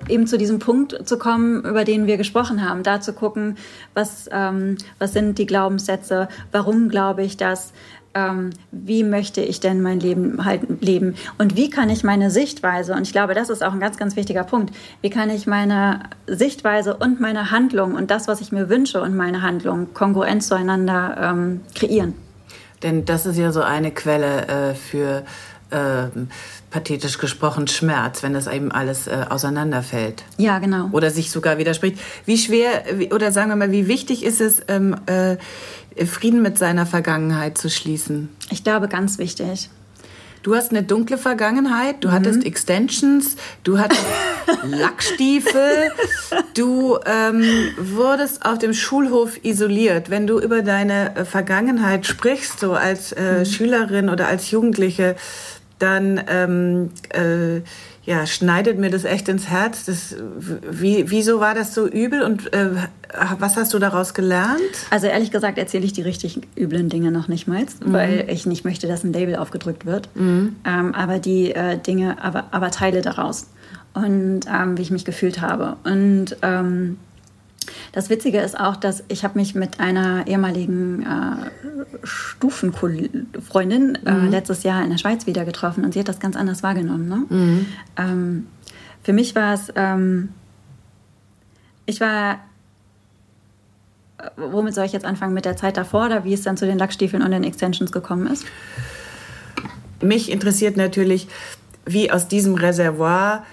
[0.07, 3.57] eben zu diesem Punkt zu kommen, über den wir gesprochen haben, da zu gucken,
[3.93, 7.73] was, ähm, was sind die Glaubenssätze, warum glaube ich das,
[8.15, 12.93] ähm, wie möchte ich denn mein Leben halt leben und wie kann ich meine Sichtweise,
[12.93, 15.99] und ich glaube, das ist auch ein ganz, ganz wichtiger Punkt, wie kann ich meine
[16.25, 21.17] Sichtweise und meine Handlung und das, was ich mir wünsche und meine Handlung kongruent zueinander
[21.21, 22.13] ähm, kreieren.
[22.81, 25.23] Denn das ist ja so eine Quelle äh, für
[25.71, 26.07] äh,
[26.69, 30.23] pathetisch gesprochen Schmerz, wenn das eben alles äh, auseinanderfällt.
[30.37, 30.89] Ja, genau.
[30.91, 31.99] Oder sich sogar widerspricht.
[32.25, 35.37] Wie schwer, wie, oder sagen wir mal, wie wichtig ist es, ähm, äh,
[36.05, 38.29] Frieden mit seiner Vergangenheit zu schließen?
[38.49, 39.69] Ich glaube, ganz wichtig.
[40.45, 42.11] Du hast eine dunkle Vergangenheit, du mhm.
[42.13, 44.03] hattest Extensions, du hattest
[44.63, 45.91] Lackstiefel,
[46.53, 47.43] du ähm,
[47.79, 50.11] wurdest auf dem Schulhof isoliert.
[50.11, 53.45] Wenn du über deine äh, Vergangenheit sprichst, so als äh, mhm.
[53.45, 55.15] Schülerin oder als Jugendliche,
[55.79, 57.61] dann ähm, äh,
[58.05, 59.85] ja, schneidet mir das echt ins Herz.
[59.85, 60.15] Das,
[60.69, 62.69] wie, wieso war das so übel und äh,
[63.39, 64.59] was hast du daraus gelernt?
[64.91, 67.93] Also ehrlich gesagt erzähle ich die richtig üblen Dinge noch nicht mal, mhm.
[67.93, 70.09] weil ich nicht möchte, dass ein Label aufgedrückt wird.
[70.15, 70.55] Mhm.
[70.65, 73.47] Ähm, aber die äh, Dinge, aber, aber Teile daraus
[73.95, 75.77] und ähm, wie ich mich gefühlt habe.
[75.83, 76.97] Und ähm,
[77.91, 81.49] das Witzige ist auch, dass ich habe mich mit einer ehemaligen äh,
[82.03, 84.29] Stufenfreundin äh, mhm.
[84.29, 87.07] letztes Jahr in der Schweiz wieder getroffen und sie hat das ganz anders wahrgenommen.
[87.07, 87.25] Ne?
[87.29, 87.65] Mhm.
[87.97, 88.47] Ähm,
[89.03, 90.29] für mich war es, ähm,
[91.85, 92.39] ich war,
[94.17, 96.65] äh, womit soll ich jetzt anfangen, mit der Zeit davor oder wie es dann zu
[96.65, 98.45] den Lackstiefeln und den Extensions gekommen ist?
[100.01, 101.27] Mich interessiert natürlich,
[101.85, 103.45] wie aus diesem Reservoir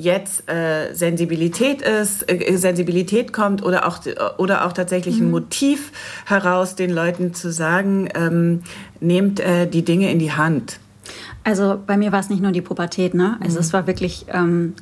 [0.00, 4.00] jetzt äh, Sensibilität ist, äh, Sensibilität kommt oder auch
[4.38, 5.26] oder auch tatsächlich mhm.
[5.26, 5.92] ein Motiv
[6.26, 8.62] heraus, den Leuten zu sagen, ähm,
[9.00, 10.80] nehmt äh, die Dinge in die Hand.
[11.44, 13.36] Also bei mir war es nicht nur die Pubertät, ne?
[13.40, 13.60] Also mhm.
[13.60, 14.74] es war wirklich, ähm,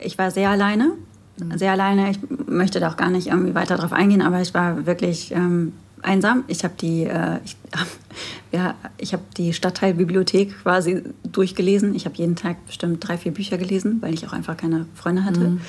[0.00, 0.92] ich war sehr alleine,
[1.38, 1.56] mhm.
[1.56, 2.10] sehr alleine.
[2.10, 5.72] Ich möchte da auch gar nicht irgendwie weiter drauf eingehen, aber ich war wirklich ähm,
[6.02, 6.44] einsam.
[6.46, 7.56] Ich habe die, äh, ich,
[8.52, 11.94] ja, ich habe die Stadtteilbibliothek quasi durchgelesen.
[11.94, 15.24] Ich habe jeden Tag bestimmt drei, vier Bücher gelesen, weil ich auch einfach keine Freunde
[15.24, 15.40] hatte.
[15.40, 15.60] Mhm.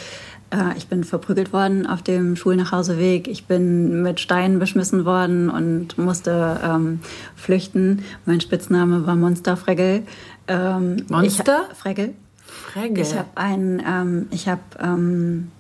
[0.52, 3.28] Äh, ich bin verprügelt worden auf dem Schulnachhauseweg.
[3.28, 7.00] Ich bin mit Steinen beschmissen worden und musste ähm,
[7.36, 8.04] flüchten.
[8.26, 10.04] Mein Spitzname war Monster Fregel.
[10.48, 11.67] Ähm, Monster?
[11.72, 12.13] Ich, Fregel.
[12.46, 13.04] Fregel.
[13.04, 15.52] Ich habe ein, ähm, ich habe ähm,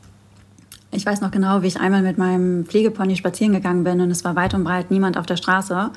[0.91, 4.23] ich weiß noch genau, wie ich einmal mit meinem Pflegepony spazieren gegangen bin und es
[4.23, 5.89] war weit und breit niemand auf der Straße.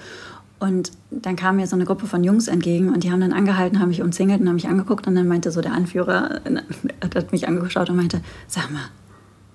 [0.60, 3.80] Und dann kam mir so eine Gruppe von Jungs entgegen und die haben dann angehalten,
[3.80, 6.40] haben mich umzingelt und haben mich angeguckt und dann meinte so der Anführer,
[7.14, 8.84] hat mich angeschaut und meinte, sag mal,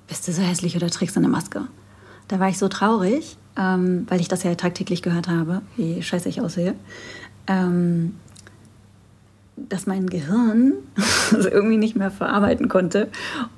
[0.07, 1.61] bist du so hässlich oder trägst du eine Maske?
[2.27, 6.27] Da war ich so traurig, ähm, weil ich das ja tagtäglich gehört habe, wie scheiße
[6.27, 6.75] ich aussehe,
[7.47, 8.15] ähm,
[9.55, 10.73] dass mein Gehirn
[11.31, 13.07] das irgendwie nicht mehr verarbeiten konnte.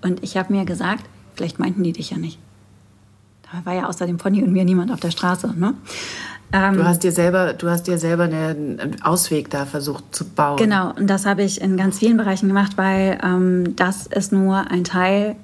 [0.01, 1.05] Und ich habe mir gesagt,
[1.41, 2.37] Vielleicht meinten die dich ja nicht.
[3.51, 5.51] Da war ja außer dem Pony und mir niemand auf der Straße.
[5.57, 5.73] Ne?
[6.53, 10.57] Ähm, du hast dir selber, du hast dir selber einen Ausweg da versucht zu bauen.
[10.57, 14.69] Genau, und das habe ich in ganz vielen Bereichen gemacht, weil ähm, das ist nur
[14.69, 15.35] ein Teil,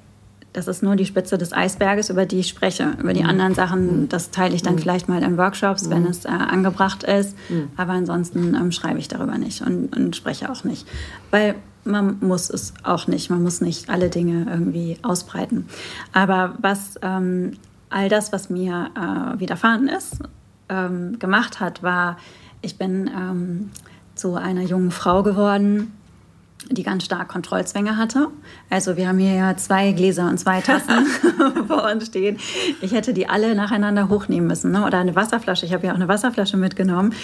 [0.52, 2.92] das ist nur die Spitze des Eisberges, über die ich spreche.
[3.00, 3.30] Über die mhm.
[3.30, 4.08] anderen Sachen, mhm.
[4.08, 4.78] das teile ich dann mhm.
[4.78, 7.36] vielleicht mal in Workshops, wenn es äh, angebracht ist.
[7.76, 10.86] Aber ansonsten ähm, schreibe ich darüber nicht und, und spreche auch nicht.
[11.32, 11.56] Weil
[11.88, 13.30] man muss es auch nicht.
[13.30, 15.66] Man muss nicht alle Dinge irgendwie ausbreiten.
[16.12, 17.52] Aber was ähm,
[17.90, 20.18] all das, was mir äh, widerfahren ist,
[20.68, 22.18] ähm, gemacht hat, war,
[22.60, 23.70] ich bin ähm,
[24.14, 25.92] zu einer jungen Frau geworden,
[26.70, 28.28] die ganz stark Kontrollzwänge hatte.
[28.68, 31.06] Also wir haben hier ja zwei Gläser und zwei Tassen
[31.66, 32.38] vor uns stehen.
[32.80, 34.72] Ich hätte die alle nacheinander hochnehmen müssen.
[34.72, 34.84] Ne?
[34.84, 35.66] Oder eine Wasserflasche.
[35.66, 37.14] Ich habe ja auch eine Wasserflasche mitgenommen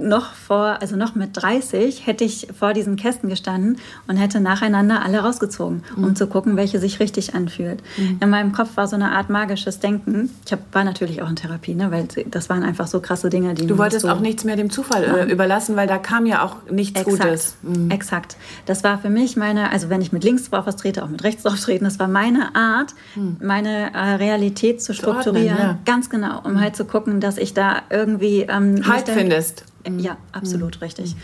[0.00, 5.02] noch vor, also noch mit 30 hätte ich vor diesen Kästen gestanden und hätte nacheinander
[5.02, 6.16] alle rausgezogen, um mhm.
[6.16, 7.82] zu gucken, welche sich richtig anfühlt.
[7.96, 8.18] Mhm.
[8.20, 10.30] In meinem Kopf war so eine Art magisches Denken.
[10.44, 13.54] Ich hab, war natürlich auch in Therapie, ne, weil das waren einfach so krasse Dinge,
[13.54, 16.56] die du wolltest auch nichts mehr dem Zufall äh, überlassen, weil da kam ja auch
[16.70, 17.22] nichts Exakt.
[17.22, 17.56] Gutes.
[17.62, 17.90] Mhm.
[17.90, 18.36] Exakt.
[18.66, 21.24] Das war für mich meine, also wenn ich mit links drauf was trete, auch mit
[21.24, 23.36] rechts drauf treten, das war meine Art, mhm.
[23.42, 25.78] meine äh, Realität zu strukturieren, ordnen, ja.
[25.84, 26.60] ganz genau, um mhm.
[26.60, 29.64] halt zu gucken, dass ich da irgendwie ähm, halt findest.
[29.88, 29.98] Mhm.
[29.98, 30.82] Ja, absolut mhm.
[30.84, 31.16] richtig.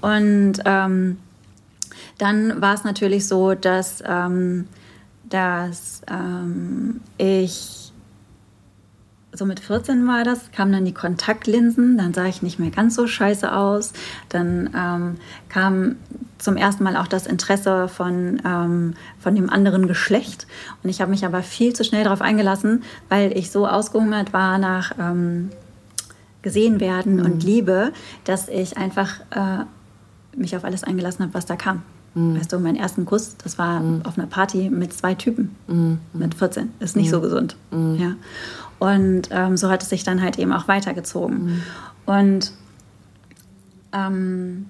[0.00, 1.18] Und ähm,
[2.18, 4.66] dann war es natürlich so, dass, ähm,
[5.28, 7.92] dass ähm, ich
[9.32, 12.94] so mit 14 war das, kamen dann die Kontaktlinsen, dann sah ich nicht mehr ganz
[12.94, 13.92] so scheiße aus.
[14.28, 15.16] Dann ähm,
[15.48, 15.96] kam
[16.38, 20.46] zum ersten Mal auch das Interesse von, ähm, von dem anderen Geschlecht.
[20.82, 24.58] Und ich habe mich aber viel zu schnell darauf eingelassen, weil ich so ausgehungert war
[24.58, 25.50] nach ähm,
[26.42, 27.24] gesehen werden mhm.
[27.24, 27.92] und Liebe,
[28.24, 29.64] dass ich einfach äh,
[30.36, 31.82] mich auf alles eingelassen habe, was da kam.
[32.14, 32.38] Mhm.
[32.38, 34.02] Weißt du, mein ersten Kuss, das war mhm.
[34.04, 35.98] auf einer Party mit zwei Typen, mhm.
[36.12, 36.72] mit 14.
[36.80, 37.56] Ist nicht so gesund.
[37.70, 37.96] Mhm.
[37.96, 38.12] Ja.
[38.78, 41.44] Und ähm, so hat es sich dann halt eben auch weitergezogen.
[41.44, 41.62] Mhm.
[42.06, 42.52] Und
[43.92, 44.66] ähm,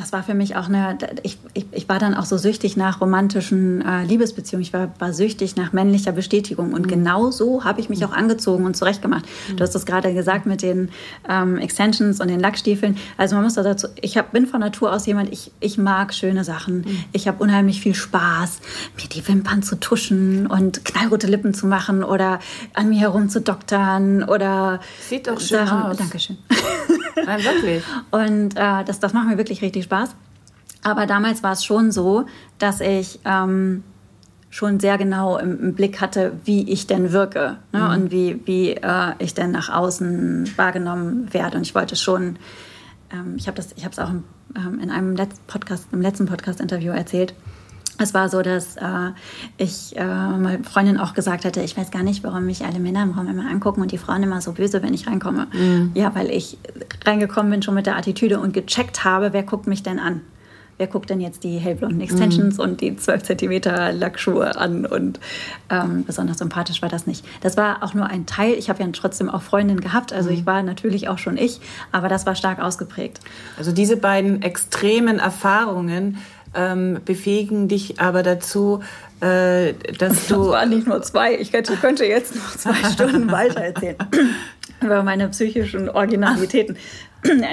[0.00, 3.00] das war für mich auch eine, ich, ich, ich war dann auch so süchtig nach
[3.00, 4.62] romantischen äh, Liebesbeziehungen.
[4.62, 6.72] Ich war, war süchtig nach männlicher Bestätigung.
[6.72, 6.88] Und mhm.
[6.88, 9.26] genau so habe ich mich auch angezogen und zurechtgemacht.
[9.48, 9.56] Mhm.
[9.56, 10.90] Du hast das gerade gesagt mit den
[11.28, 12.96] ähm, Extensions und den Lackstiefeln.
[13.16, 16.44] Also man muss dazu, ich hab, bin von Natur aus jemand, ich, ich mag schöne
[16.44, 16.78] Sachen.
[16.78, 17.04] Mhm.
[17.12, 18.60] Ich habe unheimlich viel Spaß,
[18.96, 22.40] mir die Wimpern zu tuschen und knallrote Lippen zu machen oder
[22.74, 25.82] an mir herum zu doktern oder Sieht doch schön Sachen.
[25.82, 25.96] aus.
[25.96, 26.38] Dankeschön.
[27.26, 27.82] Nein, wirklich.
[28.10, 30.14] Und äh, das, das macht mir wirklich richtig Spaß.
[30.82, 32.26] Aber damals war es schon so,
[32.58, 33.82] dass ich ähm,
[34.48, 37.80] schon sehr genau im, im, Blick hatte, wie ich denn wirke ne?
[37.80, 37.90] mhm.
[37.90, 41.58] und wie, wie äh, ich denn nach außen wahrgenommen werde.
[41.58, 42.36] Und ich wollte schon
[43.12, 44.24] ähm, ich habe es auch im,
[44.56, 47.34] ähm, in einem Letz Podcast, im letzten Podcast-Interview erzählt.
[48.00, 49.10] Es war so, dass äh,
[49.58, 53.02] ich äh, meine Freundin auch gesagt hatte, ich weiß gar nicht, warum mich alle Männer
[53.02, 55.48] im Raum immer angucken und die Frauen immer so böse, wenn ich reinkomme.
[55.52, 55.90] Mhm.
[55.94, 56.58] Ja, weil ich
[57.04, 60.22] reingekommen bin schon mit der Attitüde und gecheckt habe, wer guckt mich denn an
[60.80, 62.64] wer guckt denn jetzt die hellblonden Extensions mhm.
[62.64, 63.60] und die 12 cm
[63.98, 65.20] Lackschuhe an und
[65.68, 67.22] ähm, besonders sympathisch war das nicht.
[67.42, 68.54] Das war auch nur ein Teil.
[68.54, 70.36] Ich habe ja trotzdem auch Freundinnen gehabt, also mhm.
[70.36, 71.60] ich war natürlich auch schon ich,
[71.92, 73.20] aber das war stark ausgeprägt.
[73.58, 76.16] Also diese beiden extremen Erfahrungen
[76.54, 78.80] ähm, befähigen dich aber dazu,
[79.20, 80.34] äh, dass du...
[80.36, 83.96] Das waren nicht nur zwei, ich könnte, könnte jetzt noch zwei Stunden weiter erzählen
[84.80, 86.76] über meine psychischen Originalitäten.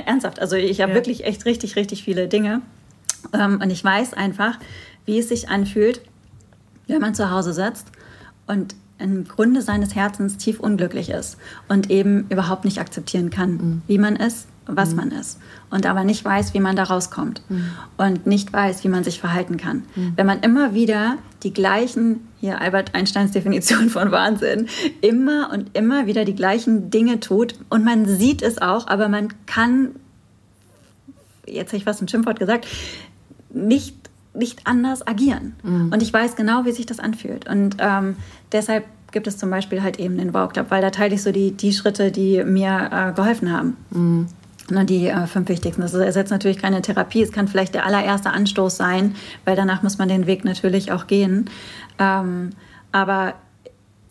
[0.05, 0.97] Ernsthaft, also ich habe ja.
[0.97, 2.62] wirklich echt richtig, richtig viele Dinge.
[3.33, 4.57] Ähm, und ich weiß einfach,
[5.05, 6.01] wie es sich anfühlt,
[6.88, 7.88] wenn man zu Hause sitzt
[8.45, 13.81] und im Grunde seines Herzens tief unglücklich ist und eben überhaupt nicht akzeptieren kann, mhm.
[13.88, 14.95] wie man ist, was mhm.
[14.95, 17.71] man ist und aber nicht weiß, wie man da rauskommt mhm.
[17.97, 19.84] und nicht weiß, wie man sich verhalten kann.
[19.95, 20.13] Mhm.
[20.15, 24.67] Wenn man immer wieder die gleichen, hier Albert Einsteins Definition von Wahnsinn,
[25.01, 29.30] immer und immer wieder die gleichen Dinge tut und man sieht es auch, aber man
[29.45, 29.95] kann,
[31.45, 32.67] jetzt habe ich fast ein Schimpfwort gesagt,
[33.49, 33.95] nicht,
[34.34, 35.56] nicht anders agieren.
[35.63, 35.91] Mhm.
[35.91, 37.49] Und ich weiß genau, wie sich das anfühlt.
[37.49, 38.17] Und ähm,
[38.51, 41.32] deshalb gibt es zum Beispiel halt eben den Wow Club, weil da teile ich so
[41.32, 43.77] die, die Schritte, die mir äh, geholfen haben.
[43.89, 44.27] Mhm.
[44.69, 45.82] Die äh, fünf wichtigsten.
[45.82, 47.21] Das ersetzt natürlich keine Therapie.
[47.21, 51.08] Es kann vielleicht der allererste Anstoß sein, weil danach muss man den Weg natürlich auch
[51.08, 51.49] gehen.
[51.99, 52.49] Ähm,
[52.91, 53.36] aber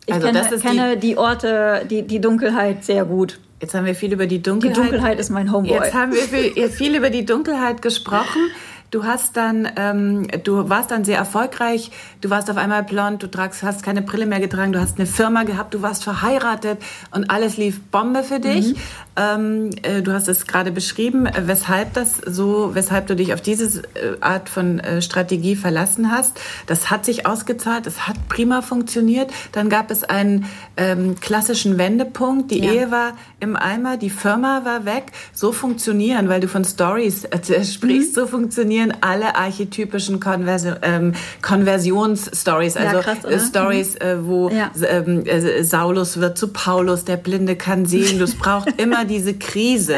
[0.07, 3.39] ich also kenne, kenne die, die, Orte, die, die Dunkelheit sehr gut.
[3.61, 4.77] Jetzt haben wir viel über die Dunkelheit.
[4.77, 5.77] Die Dunkelheit ist mein Homeboy.
[5.77, 8.51] Jetzt haben wir viel, viel über die Dunkelheit gesprochen.
[8.91, 11.91] Du hast dann, ähm, du warst dann sehr erfolgreich.
[12.21, 15.07] Du warst auf einmal blond, du tragst, hast keine Brille mehr getragen, du hast eine
[15.07, 16.79] Firma gehabt, du warst verheiratet
[17.11, 18.69] und alles lief Bombe für dich.
[18.69, 18.77] Mhm.
[19.17, 23.41] Ähm, äh, du hast es gerade beschrieben, äh, weshalb das so, weshalb du dich auf
[23.41, 26.39] diese äh, Art von äh, Strategie verlassen hast.
[26.67, 29.33] Das hat sich ausgezahlt, es hat prima funktioniert.
[29.53, 30.47] Dann gab es einen
[30.77, 32.51] ähm, klassischen Wendepunkt.
[32.51, 32.73] Die ja.
[32.73, 35.13] Ehe war im Eimer, die Firma war weg.
[35.33, 38.21] So funktionieren, weil du von Stories äh, sprichst, mhm.
[38.21, 44.27] so funktionieren alle archetypischen Konversi ähm, Konversionsstories, also ja, krass, Stories, mhm.
[44.27, 44.71] wo ja.
[44.89, 45.25] Ähm,
[45.63, 48.19] Saulus wird zu Paulus, der Blinde kann sehen.
[48.19, 49.97] Du brauchst immer diese Krise.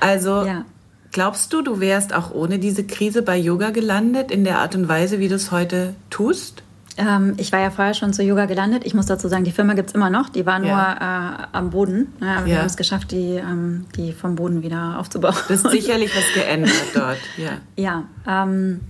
[0.00, 0.64] Also ja.
[1.12, 4.88] glaubst du, du wärst auch ohne diese Krise bei Yoga gelandet in der Art und
[4.88, 6.62] Weise, wie du es heute tust?
[6.96, 8.84] Ähm, ich war ja vorher schon zu Yoga gelandet.
[8.84, 10.28] Ich muss dazu sagen, die Firma gibt es immer noch.
[10.28, 11.42] Die war nur ja.
[11.42, 12.12] äh, am Boden.
[12.20, 12.46] Ja, aber ja.
[12.46, 15.34] wir haben es geschafft, die, ähm, die vom Boden wieder aufzubauen.
[15.48, 17.18] Das ist sicherlich was geändert dort.
[17.36, 18.04] Ja, ja
[18.44, 18.80] ähm,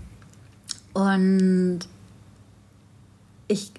[0.92, 1.80] und
[3.48, 3.72] ich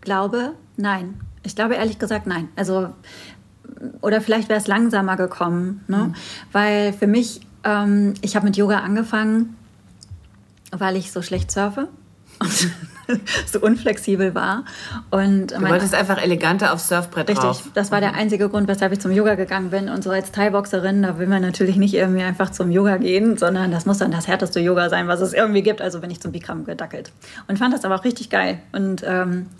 [0.00, 1.20] glaube, nein.
[1.42, 2.48] Ich glaube ehrlich gesagt, nein.
[2.56, 2.90] Also
[4.00, 5.96] oder vielleicht wäre es langsamer gekommen, ne?
[5.96, 6.14] Mhm.
[6.52, 9.56] weil für mich, ähm, ich habe mit Yoga angefangen,
[10.70, 11.88] weil ich so schlecht surfe
[12.38, 12.70] und
[13.46, 14.64] so unflexibel war.
[15.10, 17.62] Und du wolltest einfach eleganter aufs Surfbrett Richtig, drauf.
[17.74, 18.18] das war der mhm.
[18.18, 19.88] einzige Grund, weshalb ich zum Yoga gegangen bin.
[19.88, 23.70] Und so als Thai-Boxerin, da will man natürlich nicht irgendwie einfach zum Yoga gehen, sondern
[23.70, 25.80] das muss dann das härteste Yoga sein, was es irgendwie gibt.
[25.80, 27.12] Also bin ich zum Bikram gedackelt.
[27.48, 28.58] Und fand das aber auch richtig geil.
[28.72, 29.46] Und ähm,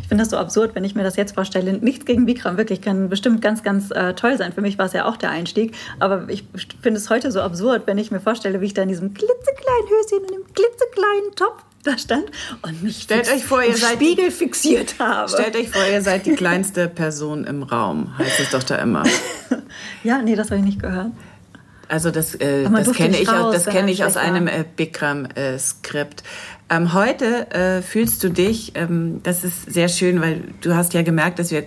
[0.00, 1.74] Ich finde das so absurd, wenn ich mir das jetzt vorstelle.
[1.74, 4.52] Nichts gegen Bikram, wirklich, kann bestimmt ganz, ganz äh, toll sein.
[4.52, 5.74] Für mich war es ja auch der Einstieg.
[6.00, 6.44] Aber ich
[6.82, 9.88] finde es heute so absurd, wenn ich mir vorstelle, wie ich da in diesem klitzekleinen
[9.88, 12.24] Höschen und dem klitzekleinen Top da stand
[12.62, 15.28] und mich stellt euch vor, ihr seid Spiegel fixiert habe.
[15.28, 19.04] Stellt euch vor, ihr seid die kleinste Person im Raum, heißt es doch da immer.
[20.02, 21.12] ja, nee, das habe ich nicht gehört.
[21.88, 26.20] Also das, äh, das kenne ich, raus, das kenne ich aus einem äh, Bikram-Skript.
[26.20, 30.94] Äh, ähm, heute äh, fühlst du dich, ähm, das ist sehr schön, weil du hast
[30.94, 31.64] ja gemerkt, dass wir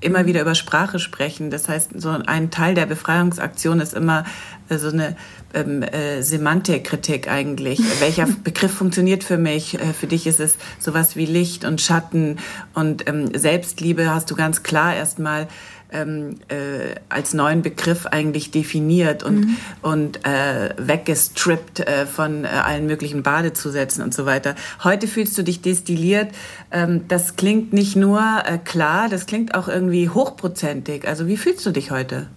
[0.00, 1.50] immer wieder über Sprache sprechen.
[1.50, 4.24] Das heißt, so ein Teil der Befreiungsaktion ist immer
[4.68, 5.16] äh, so eine
[5.54, 7.80] ähm, äh, Semantikkritik eigentlich.
[8.00, 9.74] Welcher Begriff funktioniert für mich?
[9.74, 12.38] Äh, für dich ist es sowas wie Licht und Schatten
[12.74, 15.48] und ähm, Selbstliebe hast du ganz klar erstmal
[15.90, 19.56] ähm, äh, als neuen Begriff eigentlich definiert und, mhm.
[19.82, 24.54] und äh, weggestrippt äh, von äh, allen möglichen Badezusätzen und so weiter.
[24.84, 26.28] Heute fühlst du dich destilliert.
[26.70, 31.08] Ähm, das klingt nicht nur äh, klar, das klingt auch irgendwie hochprozentig.
[31.08, 32.28] Also wie fühlst du dich heute?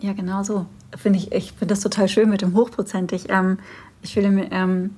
[0.00, 0.66] Ja, genau so.
[0.96, 3.26] Finde ich, ich finde das total schön mit dem hochprozentig.
[3.28, 3.58] Ähm,
[4.02, 4.90] ich fühle mich, ähm,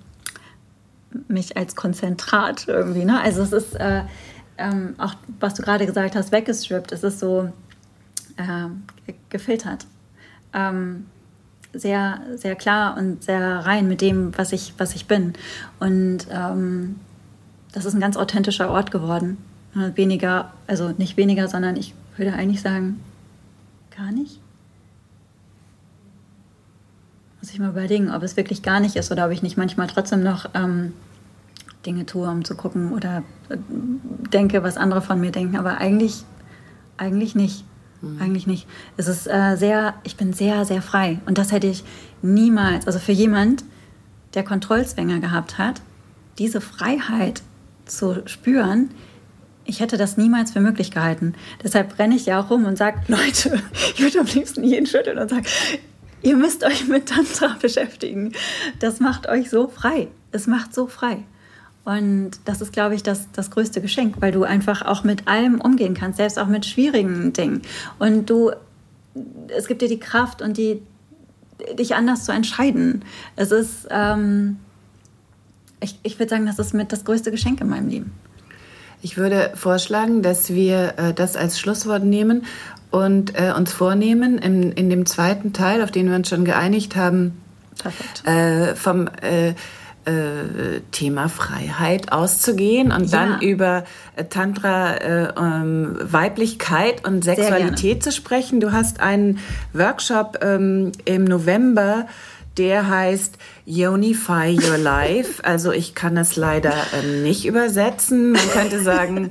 [1.28, 3.04] mich als Konzentrat irgendwie.
[3.04, 3.20] Ne?
[3.20, 4.02] Also es ist äh,
[4.58, 6.92] ähm, auch was du gerade gesagt hast, weggestrippt.
[6.92, 7.52] Es ist so
[8.36, 9.86] äh, gefiltert.
[10.52, 11.06] Ähm,
[11.72, 15.34] sehr, sehr klar und sehr rein mit dem, was ich, was ich bin.
[15.80, 16.96] Und ähm,
[17.72, 19.38] das ist ein ganz authentischer Ort geworden.
[19.74, 23.00] Weniger, also nicht weniger, sondern ich würde eigentlich sagen,
[23.96, 24.40] gar nicht.
[27.40, 29.86] Muss ich mal überlegen, ob es wirklich gar nicht ist oder ob ich nicht manchmal
[29.86, 30.94] trotzdem noch ähm,
[31.88, 33.56] Dinge tue, um zu gucken oder äh,
[34.30, 35.56] denke, was andere von mir denken.
[35.56, 36.24] Aber eigentlich,
[36.98, 37.64] eigentlich nicht.
[38.02, 38.20] Mhm.
[38.20, 38.66] Eigentlich nicht.
[38.98, 41.18] Es ist äh, sehr, ich bin sehr, sehr frei.
[41.24, 41.82] Und das hätte ich
[42.20, 43.64] niemals, also für jemand,
[44.34, 45.80] der Kontrollzwänge gehabt hat,
[46.38, 47.42] diese Freiheit
[47.86, 48.90] zu spüren,
[49.64, 51.34] ich hätte das niemals für möglich gehalten.
[51.62, 53.62] Deshalb renne ich ja auch rum und sage, Leute,
[53.94, 55.46] ich würde am liebsten jeden schütteln und sagen,
[56.20, 58.34] ihr müsst euch mit Tantra beschäftigen.
[58.78, 60.08] Das macht euch so frei.
[60.32, 61.24] Es macht so frei.
[61.88, 65.58] Und das ist, glaube ich, das, das größte Geschenk, weil du einfach auch mit allem
[65.58, 67.62] umgehen kannst, selbst auch mit schwierigen Dingen.
[67.98, 68.50] Und du,
[69.56, 70.82] es gibt dir die Kraft und die,
[71.78, 73.06] dich anders zu entscheiden.
[73.36, 74.58] Es ist, ähm,
[75.80, 78.12] ich, ich würde sagen, das ist mit das größte Geschenk in meinem Leben.
[79.00, 82.44] Ich würde vorschlagen, dass wir äh, das als Schlusswort nehmen
[82.90, 86.96] und äh, uns vornehmen, in, in dem zweiten Teil, auf den wir uns schon geeinigt
[86.96, 87.40] haben,
[88.26, 89.08] äh, vom
[90.08, 93.26] äh, Thema Freiheit auszugehen und ja.
[93.26, 93.84] dann über
[94.16, 98.60] äh, Tantra, äh, ähm, Weiblichkeit und Sexualität zu sprechen.
[98.60, 99.38] Du hast einen
[99.74, 102.06] Workshop ähm, im November,
[102.56, 103.36] der heißt
[103.66, 105.42] Unify Your Life.
[105.48, 108.32] Also ich kann es leider ähm, nicht übersetzen.
[108.32, 109.30] Man könnte sagen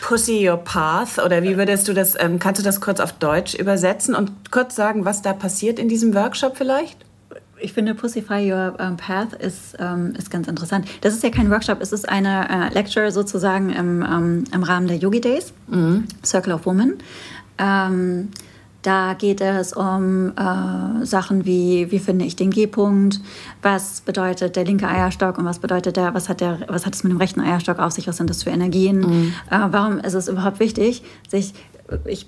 [0.00, 3.54] Pussy Your Path oder wie würdest du das, ähm, kannst du das kurz auf Deutsch
[3.54, 7.03] übersetzen und kurz sagen, was da passiert in diesem Workshop vielleicht?
[7.64, 10.86] Ich finde Pussify Your um, Path ist, ähm, ist ganz interessant.
[11.00, 14.86] Das ist ja kein Workshop, es ist eine äh, Lecture sozusagen im, ähm, im Rahmen
[14.86, 16.04] der Yogi Days, mhm.
[16.24, 16.98] Circle of Women.
[17.58, 18.28] Ähm,
[18.82, 23.18] da geht es um äh, Sachen wie, wie finde ich den G-Punkt,
[23.62, 27.02] was bedeutet der linke Eierstock und was bedeutet der, was hat der, was hat es
[27.02, 29.32] mit dem rechten Eierstock auf sich, was sind das für Energien, mhm.
[29.50, 31.54] äh, warum ist es überhaupt wichtig, sich,
[32.04, 32.26] ich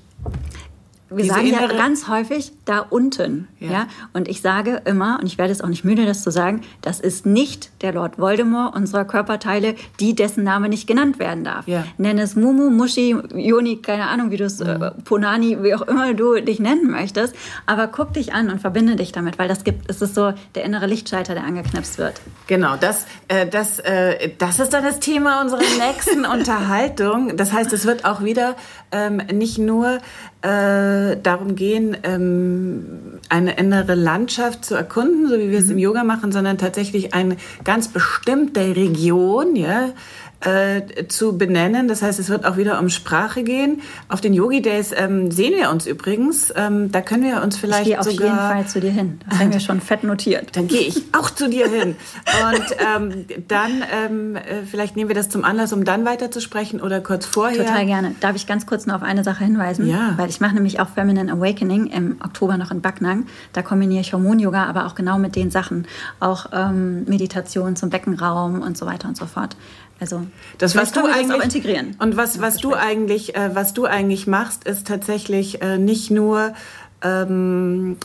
[1.09, 3.47] wir Diese sagen ja ganz häufig da unten.
[3.61, 3.71] Ja.
[3.71, 3.87] ja.
[4.13, 6.99] Und ich sage immer, und ich werde es auch nicht müde, das zu sagen, das
[6.99, 11.69] ist nicht der Lord Voldemort unserer Körperteile, die dessen Name nicht genannt werden darf.
[11.69, 11.85] Ja.
[11.97, 14.83] Nenn es Mumu, Mushi, Yoni, keine Ahnung, wie du es, mhm.
[14.83, 17.37] äh, Ponani, wie auch immer du dich nennen möchtest.
[17.67, 20.65] Aber guck dich an und verbinde dich damit, weil das gibt, es ist so der
[20.65, 22.21] innere Lichtschalter, der angeknipst wird.
[22.49, 27.37] Genau, das, äh, das, äh, das ist dann das Thema unserer nächsten Unterhaltung.
[27.37, 28.57] Das heißt, es wird auch wieder
[28.91, 30.01] ähm, nicht nur
[30.47, 35.81] äh, darum gehen, ähm, eine innere Landschaft zu erkunden, so wie wir es im mhm.
[35.81, 39.89] Yoga machen, sondern tatsächlich eine ganz bestimmte Region, ja,
[40.41, 41.89] äh, zu benennen.
[41.89, 43.83] Das heißt, es wird auch wieder um Sprache gehen.
[44.09, 46.53] Auf den Yogi Days ähm, sehen wir uns übrigens.
[46.55, 48.27] Ähm, da können wir uns vielleicht ich gehe auf sogar...
[48.27, 49.21] jeden Fall zu dir hin.
[49.29, 50.57] Das haben wir schon fett notiert.
[50.57, 51.97] Dann gehe ich auch zu dir hin.
[52.45, 57.01] Und ähm, dann ähm, äh, vielleicht nehmen wir das zum Anlass, um dann weiterzusprechen oder
[57.01, 57.65] kurz vorher.
[57.65, 58.15] Total gerne.
[58.21, 59.89] Darf ich ganz kurz noch auf eine Sache hinweisen?
[59.89, 60.15] Ja.
[60.17, 63.27] Weil ich mache nämlich auch Feminine Awakening im Oktober noch in Backnang.
[63.53, 65.87] Da kombiniere ich Hormon-Yoga, aber auch genau mit den Sachen.
[66.21, 69.57] Auch ähm, Meditation zum Beckenraum und so weiter und so fort.
[69.99, 70.27] Also
[70.59, 71.97] das was du eigentlich integrieren.
[71.99, 76.53] Und was was du eigentlich äh, was du eigentlich machst, ist tatsächlich äh, nicht nur
[77.03, 77.97] ähm,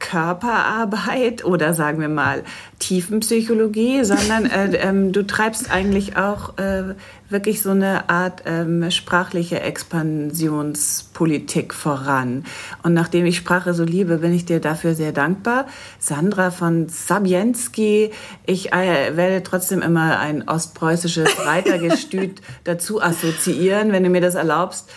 [0.00, 2.42] Körperarbeit oder sagen wir mal
[2.80, 6.94] Tiefenpsychologie, sondern äh, ähm, du treibst eigentlich auch äh,
[7.30, 12.44] wirklich so eine Art ähm, sprachliche Expansionspolitik voran.
[12.82, 15.66] Und nachdem ich Sprache so liebe, bin ich dir dafür sehr dankbar.
[15.98, 18.10] Sandra von Sabienski,
[18.46, 24.90] ich äh, werde trotzdem immer ein ostpreußisches Reitergestüt dazu assoziieren, wenn du mir das erlaubst.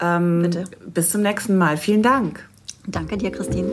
[0.00, 0.64] Ähm, Bitte.
[0.86, 1.76] Bis zum nächsten Mal.
[1.76, 2.48] Vielen Dank.
[2.86, 3.68] Danke dir, Christine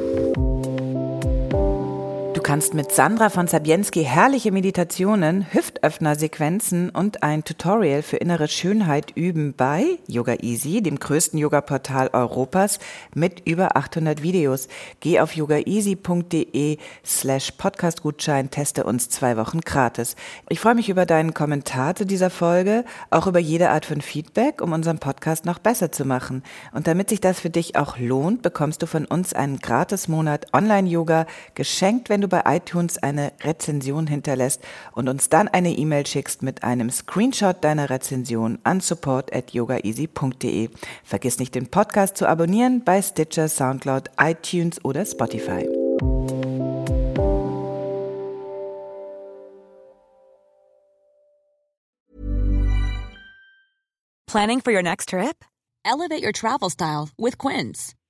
[2.55, 9.53] kannst mit Sandra von Sabienski herrliche Meditationen, Hüftöffner-Sequenzen und ein Tutorial für innere Schönheit üben
[9.53, 12.79] bei Yoga Easy, dem größten Yoga-Portal Europas
[13.13, 14.69] mit über 800 Videos.
[15.01, 20.15] Geh auf yogaeasy.de slash Podcastgutschein, teste uns zwei Wochen gratis.
[20.47, 24.61] Ich freue mich über deinen Kommentar zu dieser Folge, auch über jede Art von Feedback,
[24.61, 26.41] um unseren Podcast noch besser zu machen.
[26.71, 31.25] Und damit sich das für dich auch lohnt, bekommst du von uns einen Gratis-Monat Online-Yoga
[31.53, 34.61] geschenkt, wenn du bei iTunes eine Rezension hinterlässt
[34.93, 40.69] und uns dann eine E-Mail schickst mit einem Screenshot deiner Rezension an support at yogaeasy.de.
[41.03, 45.67] Vergiss nicht den Podcast zu abonnieren bei Stitcher, Soundcloud, iTunes oder Spotify.
[54.27, 55.45] Planning for your next trip?
[55.85, 57.95] Elevate your travel style with Quince.